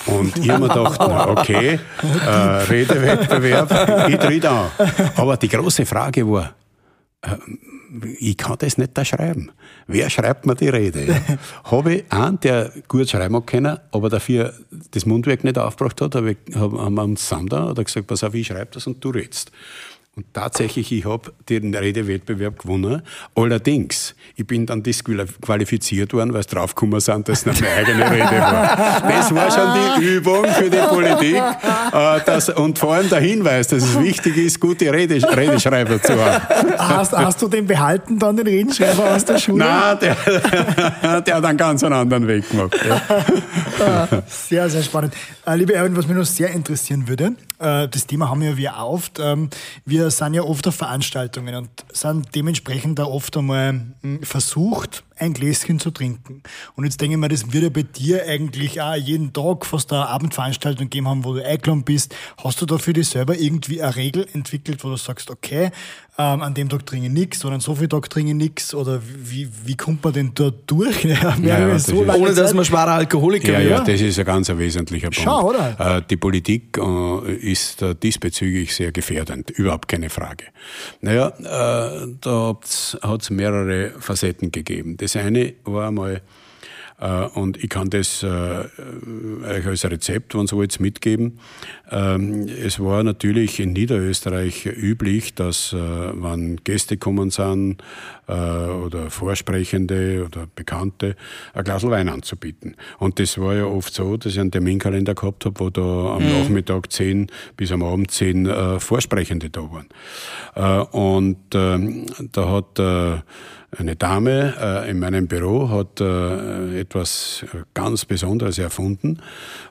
[0.06, 4.72] Und ich habe mir gedacht, na okay, äh, Redewettbewerb, ich tritt an.
[5.18, 6.54] Aber die große Frage war,
[7.22, 7.36] äh,
[8.20, 9.52] ich kann das nicht da schreiben.
[9.88, 11.06] Wer schreibt mir die Rede?
[11.06, 11.22] Ja?
[11.72, 14.54] habe ich einen, der gut schreiben kann, aber dafür
[14.92, 18.08] das Mundwerk nicht aufgebracht hat, habe ich, haben wir uns zusammen da, hat er gesagt,
[18.08, 19.52] pass auf, ich schreibe das und du redest.
[20.18, 23.02] Und tatsächlich, ich habe den Redewettbewerb gewonnen.
[23.36, 28.40] Allerdings, ich bin dann disqualifiziert worden, weil es draufgekommen sind, dass es eine eigene Rede
[28.40, 29.02] war.
[29.10, 31.36] Das war schon die Übung für die Politik.
[31.36, 36.14] Äh, dass, und vor allem der Hinweis, dass es wichtig ist, gute Rede, Redeschreiber zu
[36.14, 36.78] haben.
[36.78, 39.66] Hast, hast, du den behalten, dann den Redenschreiber aus der Schule?
[39.66, 40.16] Nein, der,
[41.22, 42.74] der hat einen ganz anderen Weg gemacht.
[42.88, 44.08] Ja.
[44.28, 45.14] Sehr, sehr spannend.
[45.46, 48.82] Äh, liebe Erwin, was mich noch sehr interessieren würde, äh, das Thema haben wir ja
[48.84, 49.20] oft.
[49.20, 49.50] Ähm,
[49.86, 55.34] wir sind ja oft auf Veranstaltungen und sind dementsprechend da oft einmal hm, versucht, ein
[55.34, 56.44] Gläschen zu trinken.
[56.76, 59.92] Und jetzt denke ich mir, das wird ja bei dir eigentlich auch jeden Tag fast
[59.94, 62.16] eine Abendveranstaltung geben haben, wo du eingeladen bist.
[62.44, 65.72] Hast du da für dich selber irgendwie eine Regel entwickelt, wo du sagst, okay,
[66.18, 68.74] ähm, an dem Tag trinke ich nichts oder an so viel Tag trinke ich nichts?
[68.74, 71.06] Oder wie, wie kommt man denn da durch?
[71.16, 73.88] Ja, ja, so ohne dass man schwerer Alkoholiker ja, wird.
[73.88, 75.22] Ja, das ist ein ganz wesentlicher Punkt.
[75.22, 75.98] Schau, oder?
[75.98, 80.46] Äh, die Politik äh, ist äh, diesbezüglich sehr gefährdend, überhaupt keine Frage.
[81.02, 82.58] Naja, da
[83.02, 84.98] hat es mehrere Facetten gegeben.
[85.06, 86.24] Das eine war einmal,
[87.00, 91.38] äh, und ich kann das äh, euch als Rezept, wenn Sie jetzt mitgeben.
[91.92, 97.84] Ähm, es war natürlich in Niederösterreich üblich, dass, äh, wenn Gäste kommen sind
[98.28, 101.16] oder Vorsprechende oder Bekannte,
[101.54, 102.76] ein Glas Wein anzubieten.
[102.98, 106.24] Und das war ja oft so, dass ich einen Terminkalender gehabt habe, wo da am
[106.24, 106.40] mhm.
[106.40, 108.50] Nachmittag zehn bis am Abend zehn
[108.80, 110.88] Vorsprechende da waren.
[110.90, 112.80] Und ähm, da hat
[113.78, 119.22] eine Dame äh, in meinem Büro hat äh, etwas ganz Besonderes erfunden.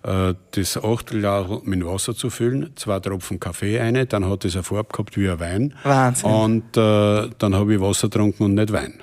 [0.03, 4.63] Äh, das Achtelglas mit Wasser zu füllen, zwei Tropfen Kaffee eine, dann hat es eine
[4.63, 5.75] Farbe gehabt wie ein Wein.
[5.83, 6.31] Wahnsinn.
[6.31, 8.95] Und äh, dann habe ich Wasser getrunken und nicht Wein.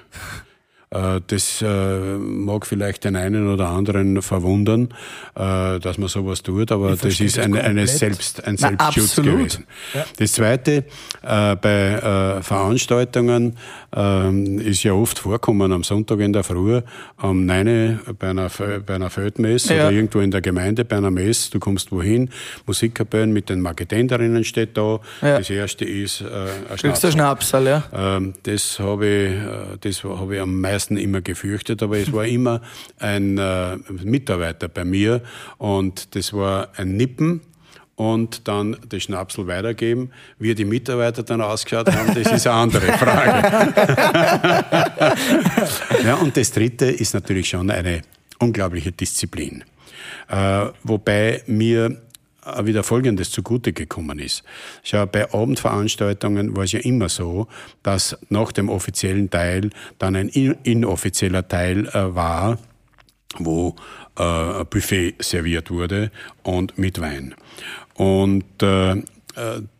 [0.93, 4.89] Äh, das äh, mag vielleicht den einen oder anderen verwundern,
[5.35, 9.65] äh, dass man sowas tut, aber das ist eine, eine Selbst, ein Selbstschutz Na, gewesen.
[9.93, 10.05] Ja.
[10.17, 10.83] Das Zweite,
[11.21, 13.55] bei Veranstaltungen
[13.95, 16.81] ähm, ist ja oft vorkommen am Sonntag in der Früh,
[17.17, 18.49] am 9 bei einer,
[18.85, 19.87] bei einer Feldmesse ja.
[19.87, 22.29] oder irgendwo in der Gemeinde bei einer Messe, du kommst wohin,
[22.65, 24.99] Musikkapellen mit den Marketenderinnen steht da.
[25.21, 25.37] Ja.
[25.37, 26.25] Das erste ist äh,
[26.69, 27.11] ein Schnapsal.
[27.11, 27.83] Schnapsal ja.
[27.93, 32.25] Ähm, das habe ich, das hab ich am meisten meisten immer gefürchtet, aber es war
[32.25, 32.61] immer
[32.99, 35.21] ein äh, Mitarbeiter bei mir
[35.57, 37.41] und das war ein Nippen
[37.95, 40.09] und dann das Schnapsel weitergeben.
[40.39, 43.73] Wie die Mitarbeiter dann ausgeschaut haben, das ist eine andere Frage.
[46.03, 48.01] ja, und das Dritte ist natürlich schon eine
[48.39, 49.63] unglaubliche Disziplin.
[50.29, 52.01] Äh, wobei mir
[52.63, 54.43] wieder Folgendes zugute gekommen ist.
[54.83, 57.47] Schau, bei Abendveranstaltungen war es ja immer so,
[57.83, 59.69] dass nach dem offiziellen Teil
[59.99, 62.57] dann ein inoffizieller Teil äh, war,
[63.37, 63.75] wo
[64.17, 66.11] äh, Buffet serviert wurde
[66.43, 67.35] und mit Wein.
[67.95, 69.03] Und äh, äh,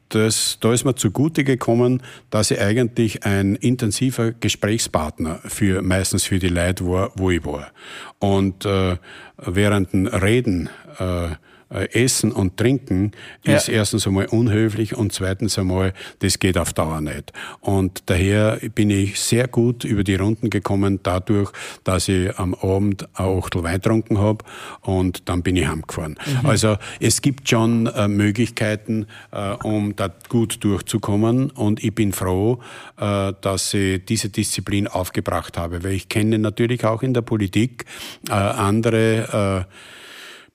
[0.09, 6.39] das, da ist mir zugute gekommen, dass ich eigentlich ein intensiver Gesprächspartner für meistens für
[6.39, 7.71] die Leute war, wo ich war.
[8.19, 8.97] Und äh,
[9.37, 11.29] während den Reden äh,
[11.71, 13.11] Essen und Trinken
[13.43, 13.75] ist ja.
[13.75, 17.31] erstens einmal unhöflich und zweitens einmal, das geht auf Dauer nicht.
[17.59, 21.51] Und daher bin ich sehr gut über die Runden gekommen, dadurch,
[21.83, 24.43] dass ich am Abend ein Achtel Wein getrunken habe
[24.81, 26.17] und dann bin ich heimgefahren.
[26.41, 26.45] Mhm.
[26.45, 32.59] Also es gibt schon äh, Möglichkeiten, äh, um da gut durchzukommen und ich bin froh,
[32.97, 37.85] äh, dass ich diese Disziplin aufgebracht habe, weil ich kenne natürlich auch in der Politik
[38.29, 39.73] äh, andere äh,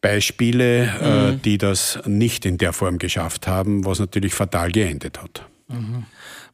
[0.07, 1.43] Beispiele, äh, mhm.
[1.43, 5.43] die das nicht in der Form geschafft haben, was natürlich fatal geendet hat.
[5.67, 6.05] Mhm.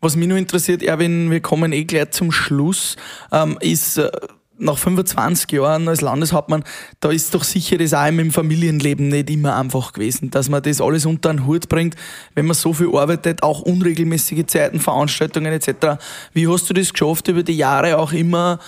[0.01, 2.97] Was mich nur interessiert, Erwin, wir kommen eh gleich zum Schluss,
[3.31, 4.11] ähm, ist äh,
[4.59, 6.65] nach 25 Jahren als Landeshauptmann,
[7.01, 10.81] da ist doch sicher das auch im Familienleben nicht immer einfach gewesen, dass man das
[10.81, 11.95] alles unter den Hut bringt,
[12.35, 15.99] wenn man so viel arbeitet, auch unregelmäßige Zeiten, Veranstaltungen etc.
[16.33, 18.61] Wie hast du das geschafft, über die Jahre auch immer,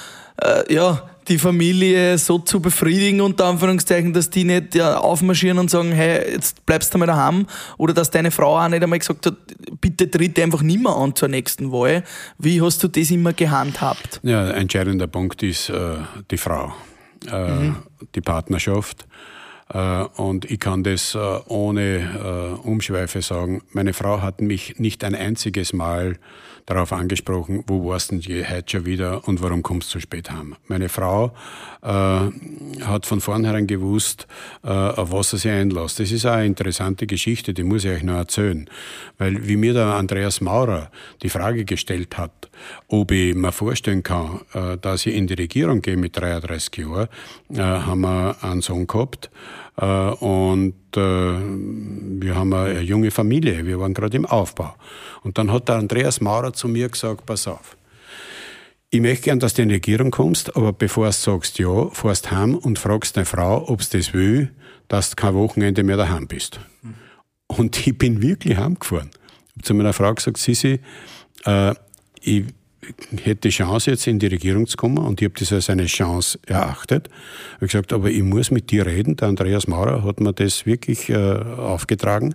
[0.43, 5.71] äh, ja, die Familie so zu befriedigen, unter Anführungszeichen, dass die nicht ja, aufmarschieren und
[5.71, 7.47] sagen, hey, jetzt bleibst du mal daheim.
[7.79, 9.37] Oder dass deine Frau auch nicht einmal gesagt hat,
[9.81, 12.05] bitte tritt einfach nicht mehr an zur nächsten Wahl.
[12.39, 14.21] Wie hast du das immer gehandhabt?
[14.23, 15.97] Ja, ein entscheidender Punkt ist äh,
[16.31, 16.73] die Frau,
[17.31, 17.77] äh, mhm.
[18.15, 19.07] die Partnerschaft.
[19.69, 23.63] Äh, und ich kann das äh, ohne äh, Umschweife sagen.
[23.73, 26.19] Meine Frau hat mich nicht ein einziges Mal
[26.67, 30.57] darauf angesprochen, wo warst denn heute schon wieder und warum kommst du so spät heim?
[30.67, 31.35] Meine Frau
[31.83, 34.27] äh, hat von vornherein gewusst,
[34.63, 36.01] äh, auf was er sich einlässt.
[36.01, 38.69] Das ist eine interessante Geschichte, die muss ich euch noch erzählen.
[39.19, 40.91] Weil wie mir der Andreas Maurer
[41.23, 42.49] die Frage gestellt hat,
[42.89, 47.09] ob ich mir vorstellen kann, äh, dass ich in die Regierung gehe mit 33 Jahren,
[47.55, 49.31] haben wir einen Sohn gehabt,
[49.77, 54.75] und äh, wir haben eine junge Familie, wir waren gerade im Aufbau.
[55.23, 57.77] Und dann hat der Andreas Maurer zu mir gesagt, pass auf,
[58.91, 62.31] ich möchte gern, dass du in die Regierung kommst, aber bevor du sagst ja, fährst
[62.31, 64.53] heim und fragst deine Frau, ob sie das will,
[64.87, 66.61] dass du kein Wochenende mehr daheim bist.
[67.49, 69.11] Und ich bin wirklich heimgefahren.
[69.13, 70.79] Ich habe zu meiner Frau gesagt, Sisi,
[71.45, 71.75] äh,
[72.21, 72.45] ich
[73.23, 75.87] hätte die Chance, jetzt in die Regierung zu kommen und ich habe das als eine
[75.87, 77.09] Chance erachtet.
[77.09, 79.17] Ich habe gesagt, aber ich muss mit dir reden.
[79.17, 82.35] Der Andreas Maurer hat mir das wirklich äh, aufgetragen,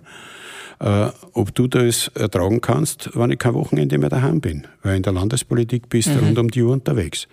[0.80, 4.66] äh, ob du das ertragen kannst, wenn ich kein Wochenende mehr daheim bin.
[4.82, 6.26] Weil in der Landespolitik bist du mhm.
[6.26, 7.28] rund um die Uhr unterwegs.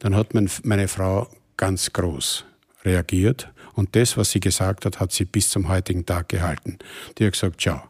[0.00, 2.44] Dann hat mein, meine Frau ganz groß
[2.84, 6.78] reagiert und das, was sie gesagt hat, hat sie bis zum heutigen Tag gehalten.
[7.18, 7.82] Die hat gesagt, schau,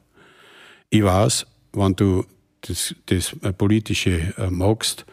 [0.91, 2.25] ich weiß, wenn du
[2.63, 5.07] das, das äh, Politische äh, magst,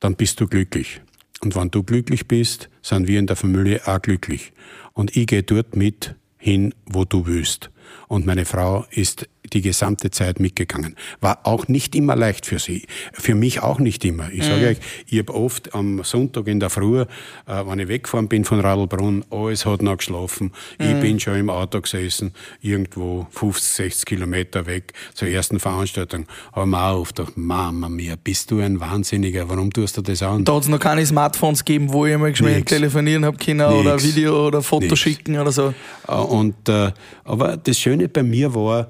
[0.00, 1.00] dann bist du glücklich.
[1.40, 4.52] Und wenn du glücklich bist, sind wir in der Familie auch glücklich.
[4.92, 7.70] Und ich gehe dort mit hin, wo du willst.
[8.08, 10.96] Und meine Frau ist die gesamte Zeit mitgegangen.
[11.20, 12.86] War auch nicht immer leicht für sie.
[13.12, 14.30] Für mich auch nicht immer.
[14.32, 14.66] Ich sage mhm.
[14.68, 14.78] euch,
[15.08, 17.06] ich habe oft am Sonntag in der Früh, äh,
[17.46, 20.52] wenn ich weggefahren bin von Radlbrunn, alles hat noch geschlafen.
[20.78, 20.86] Mhm.
[20.86, 26.26] Ich bin schon im Auto gesessen, irgendwo 50, 60 Kilometer weg zur ersten Veranstaltung.
[26.52, 30.22] Aber mir auch oft gedacht, Mama mia, bist du ein Wahnsinniger, warum tust du das
[30.22, 30.44] an?
[30.44, 33.80] Da hat es noch keine Smartphones gegeben, wo ich mal geschwind telefonieren habe können Nix.
[33.80, 34.98] oder Video oder Foto Nix.
[34.98, 35.74] schicken oder so.
[36.08, 36.92] Äh, und, äh,
[37.24, 38.88] aber das Schöne bei mir war,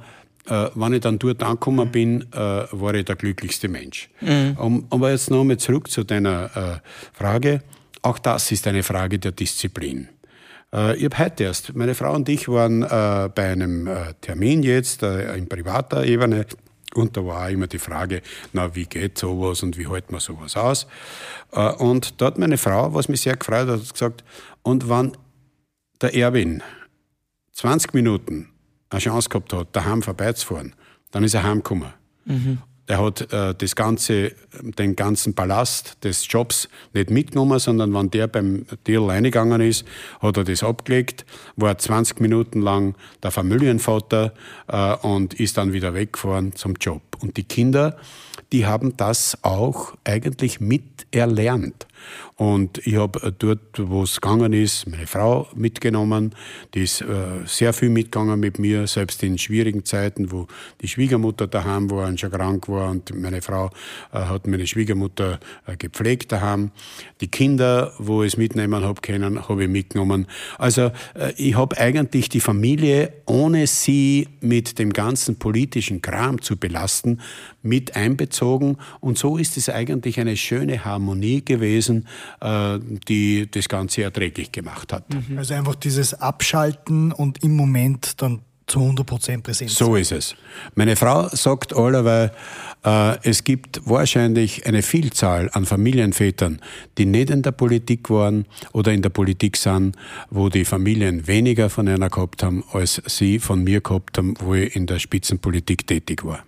[0.48, 4.08] äh, wenn ich dann dort angekommen bin, äh, war ich der glücklichste Mensch.
[4.20, 4.56] Mhm.
[4.58, 7.62] Um, aber jetzt nochmal zurück zu deiner äh, Frage.
[8.02, 10.08] Auch das ist eine Frage der Disziplin.
[10.72, 14.62] Äh, ich habe heute erst, meine Frau und ich waren äh, bei einem äh, Termin
[14.62, 16.46] jetzt in privater Ebene
[16.94, 18.22] Und da war auch immer die Frage,
[18.52, 20.86] na, wie geht sowas und wie hält man sowas aus?
[21.52, 24.24] Äh, und da hat meine Frau, was mich sehr gefreut hat, gesagt,
[24.62, 25.12] und wenn
[26.00, 26.62] der Erwin
[27.52, 28.48] 20 Minuten
[28.90, 30.74] eine Chance gehabt hat, daheim vorbeizufahren,
[31.10, 31.92] dann ist er heimgekommen.
[32.24, 32.58] Mhm.
[32.88, 34.32] Er hat äh, das ganze,
[34.62, 39.84] den ganzen Ballast des Jobs nicht mitgenommen, sondern wenn der beim Deal reingegangen ist,
[40.20, 41.26] hat er das abgelegt,
[41.56, 44.34] war 20 Minuten lang der Familienvater
[44.68, 47.02] äh, und ist dann wieder weggefahren zum Job.
[47.20, 47.96] Und die Kinder,
[48.52, 51.88] die haben das auch eigentlich miterlernt.
[52.36, 56.34] Und ich habe dort, wo es gegangen ist, meine Frau mitgenommen.
[56.74, 57.06] Die ist äh,
[57.46, 60.46] sehr viel mitgegangen mit mir, selbst in schwierigen Zeiten, wo
[60.82, 62.90] die Schwiegermutter daheim war und schon krank war.
[62.90, 63.70] Und meine Frau
[64.12, 66.72] äh, hat meine Schwiegermutter äh, gepflegt daheim.
[67.22, 70.26] Die Kinder, wo ich es mitnehmen habe können, habe ich mitgenommen.
[70.58, 76.58] Also äh, ich habe eigentlich die Familie, ohne sie mit dem ganzen politischen Kram zu
[76.58, 77.20] belasten,
[77.62, 78.76] mit einbezogen.
[79.00, 81.95] Und so ist es eigentlich eine schöne Harmonie gewesen,
[82.40, 82.78] äh,
[83.08, 85.04] die das Ganze erträglich gemacht hat.
[85.12, 85.38] Mhm.
[85.38, 89.70] Also einfach dieses Abschalten und im Moment dann zu 100% präsent.
[89.70, 90.34] So ist es.
[90.74, 92.32] Meine Frau sagt allerweil,
[92.84, 96.60] äh, es gibt wahrscheinlich eine Vielzahl an Familienvätern,
[96.98, 99.96] die nicht in der Politik waren oder in der Politik sind,
[100.30, 104.54] wo die Familien weniger von einer gehabt haben, als sie von mir gehabt haben, wo
[104.54, 106.44] ich in der Spitzenpolitik tätig war.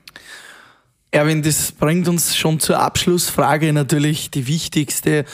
[1.11, 5.24] Erwin, das bringt uns schon zur Abschlussfrage natürlich die wichtigste.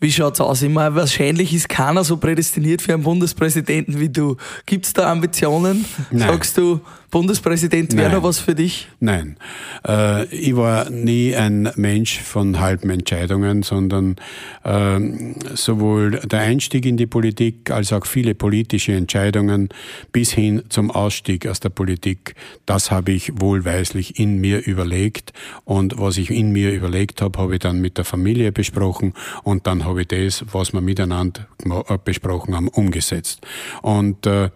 [0.00, 0.62] Wie schaut's aus?
[0.62, 4.38] Immer wahrscheinlich ist keiner so prädestiniert für einen Bundespräsidenten wie du.
[4.64, 5.84] Gibt's da Ambitionen?
[6.10, 6.28] Nein.
[6.28, 6.80] Sagst du,
[7.10, 8.86] Bundespräsident wäre noch was für dich?
[9.00, 9.36] Nein.
[9.86, 14.16] Äh, ich war nie ein Mensch von halben Entscheidungen, sondern
[14.62, 15.00] äh,
[15.54, 19.70] sowohl der Einstieg in die Politik als auch viele politische Entscheidungen
[20.12, 25.32] bis hin zum Ausstieg aus der Politik, das habe ich wohlweislich in mir überlegt.
[25.64, 29.66] Und was ich in mir überlegt habe, habe ich dann mit der Familie besprochen und
[29.66, 33.40] dann habe ich das, was wir miteinander äh, besprochen haben, umgesetzt.
[33.82, 34.50] Und äh,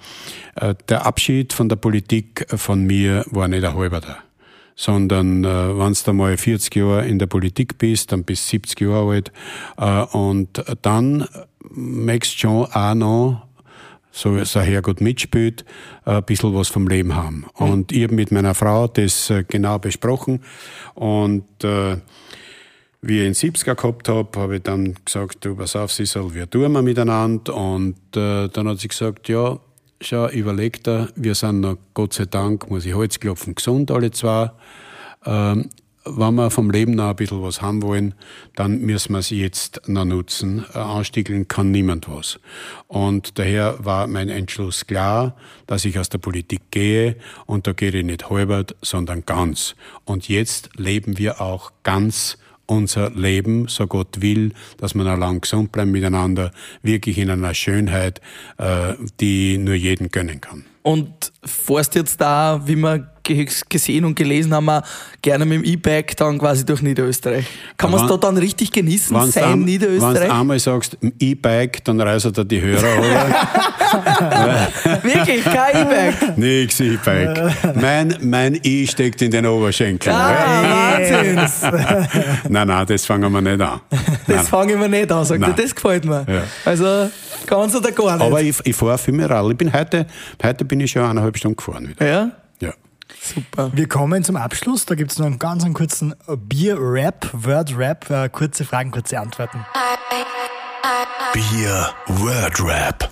[0.55, 4.19] äh der Abschied von der Politik von mir war nicht ein halber da.
[4.77, 8.81] Sondern äh, wenn du mal 40 Jahre in der Politik bist, dann bist du 70
[8.81, 9.33] Jahre alt
[9.79, 11.27] äh, und dann
[11.71, 13.47] möchtest du schon auch noch
[14.11, 15.65] so so Herrgott mitspielt,
[16.05, 17.47] ein bisschen was vom Leben haben.
[17.55, 20.41] Und ich habe mit meiner Frau das äh, genau besprochen
[20.95, 21.97] und äh,
[23.07, 26.33] wie ich in 70er gehabt habe, habe ich dann gesagt, du, pass auf, sie soll,
[26.33, 27.55] wir tun wir miteinander.
[27.55, 29.59] Und äh, dann hat sie gesagt, ja,
[30.01, 34.11] schau, überleg dir, wir sind noch, Gott sei Dank, muss ich Holz klopfen, gesund alle
[34.11, 34.51] zwei.
[35.25, 35.71] Ähm,
[36.07, 38.15] wenn wir vom Leben noch ein bisschen was haben wollen,
[38.55, 40.65] dann müssen wir es jetzt noch nutzen.
[40.75, 42.39] Anstiegeln kann niemand was.
[42.89, 45.35] Und daher war mein Entschluss klar,
[45.67, 47.17] dass ich aus der Politik gehe
[47.47, 49.77] und da gehe ich nicht halbert, sondern ganz.
[50.05, 52.37] Und jetzt leben wir auch ganz
[52.67, 56.51] unser Leben, so Gott will, dass wir noch lang gesund bleiben miteinander,
[56.83, 58.21] wirklich in einer Schönheit,
[58.59, 60.65] äh, die nur jeden gönnen kann.
[60.87, 64.85] Und fährst jetzt da, wie wir gesehen und gelesen haben,
[65.22, 67.47] gerne mit dem E-Bike dann quasi durch Niederösterreich.
[67.78, 70.20] Kann man es da dann richtig genießen, sein am, Niederösterreich?
[70.20, 74.68] Wenn du einmal sagst, E-Bike, dann reißt er die Hörer, oder?
[75.03, 76.37] Wirklich, kein E-Bike?
[76.37, 77.76] Nix E-Bike.
[77.80, 80.12] Mein, mein E steckt in den Oberschenkel.
[80.12, 81.35] Ah, Wahnsinn.
[82.51, 83.80] nein, nein, das fangen wir nicht an.
[84.26, 85.53] Das fangen wir nicht an, sagt er.
[85.53, 86.26] Das gefällt mir.
[86.28, 86.43] Ja.
[86.64, 87.09] Also,
[87.47, 88.26] Ganz oder gar nicht?
[88.26, 89.53] Aber ich, ich fahre viel mehr Rallye.
[89.53, 90.07] Ich bin heute,
[90.43, 92.07] heute bin ich schon eineinhalb Stunden gefahren wieder.
[92.07, 92.31] Ja?
[92.61, 92.75] Ja.
[93.20, 93.70] Super.
[93.75, 94.87] Wir kommen zum Abschluss.
[94.87, 98.11] Da gibt es noch einen ganz einen kurzen Bier-Rap, Word-Rap.
[98.11, 99.64] Äh, kurze Fragen, kurze Antworten.
[101.33, 103.09] Bier-Word-Rap.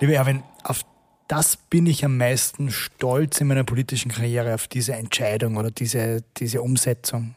[0.00, 0.82] Lieber Erwin, auf
[1.28, 6.24] das bin ich am meisten stolz in meiner politischen Karriere, auf diese Entscheidung oder diese,
[6.38, 7.34] diese Umsetzung.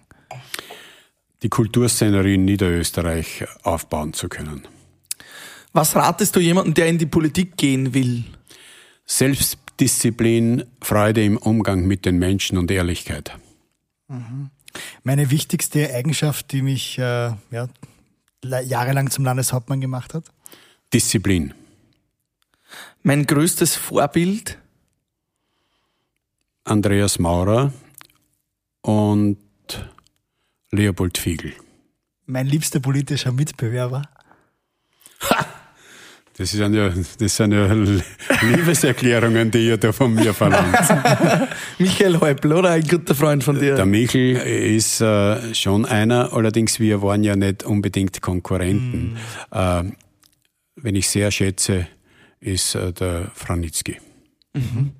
[1.43, 4.67] Die Kulturszenerie in Niederösterreich aufbauen zu können.
[5.73, 8.23] Was ratest du jemandem, der in die Politik gehen will?
[9.05, 13.37] Selbstdisziplin, Freude im Umgang mit den Menschen und Ehrlichkeit.
[14.07, 14.49] Mhm.
[15.03, 17.69] Meine wichtigste Eigenschaft, die mich äh, ja,
[18.41, 20.25] jahrelang zum Landeshauptmann gemacht hat?
[20.93, 21.53] Disziplin.
[23.03, 24.57] Mein größtes Vorbild?
[26.63, 27.73] Andreas Maurer
[28.81, 29.37] und
[30.71, 31.53] Leopold Fiegel.
[32.25, 34.03] Mein liebster politischer Mitbewerber?
[35.29, 35.45] Ha!
[36.35, 37.71] Das, sind ja, das sind ja
[38.41, 40.75] Liebeserklärungen, die ihr da von mir verlangt.
[41.77, 42.71] Michael Häupl, oder?
[42.71, 43.75] Ein guter Freund von dir.
[43.75, 49.13] Der Michael ist äh, schon einer, allerdings wir waren ja nicht unbedingt Konkurrenten.
[49.51, 49.55] Mm.
[49.55, 49.83] Äh,
[50.75, 51.87] wenn ich sehr schätze,
[52.39, 53.97] ist äh, der Franitzky.
[54.53, 54.91] Mhm.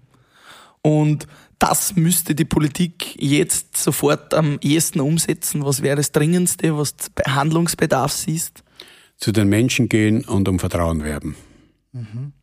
[0.81, 1.27] Und
[1.59, 5.63] das müsste die Politik jetzt sofort am ehesten umsetzen.
[5.63, 8.62] Was wäre das Dringendste, was Handlungsbedarf siehst?
[9.23, 11.37] Zu den Menschen gehen und um Vertrauen werben.
[11.93, 12.33] Mhm.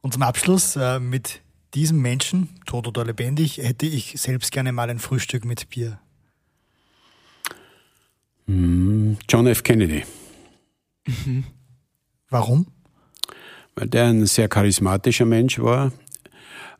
[0.00, 1.42] Und zum Abschluss äh, mit
[1.74, 6.00] diesem Menschen, tot oder lebendig, hätte ich selbst gerne mal ein Frühstück mit Bier.
[8.46, 9.62] Hm, John F.
[9.62, 10.04] Kennedy.
[11.06, 11.44] Mhm.
[12.30, 12.68] Warum?
[13.74, 15.92] Weil der ein sehr charismatischer Mensch war.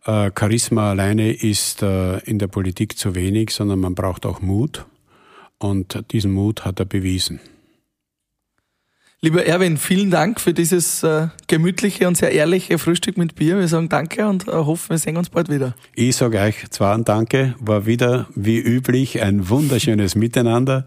[0.06, 4.86] Äh, Charisma alleine ist äh, in der Politik zu wenig, sondern man braucht auch Mut.
[5.58, 7.38] Und diesen Mut hat er bewiesen.
[9.22, 13.58] Lieber Erwin, vielen Dank für dieses äh, gemütliche und sehr ehrliche Frühstück mit Bier.
[13.58, 15.74] Wir sagen Danke und äh, hoffen, wir sehen uns bald wieder.
[15.94, 20.86] Ich sage euch zwar ein Danke, war wieder wie üblich ein wunderschönes Miteinander.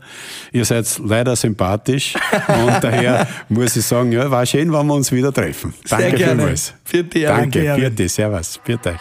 [0.51, 2.13] Ihr seid leider sympathisch
[2.47, 5.73] und daher muss ich sagen, ja, war schön, wenn wir uns wieder treffen.
[5.89, 6.41] Danke sehr gerne.
[6.41, 6.73] vielmals.
[6.85, 8.99] Vierte, Danke, Danke vierte, servus, vierte euch.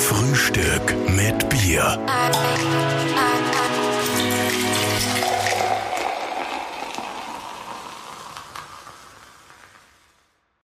[0.00, 1.96] Frühstück mit Bier.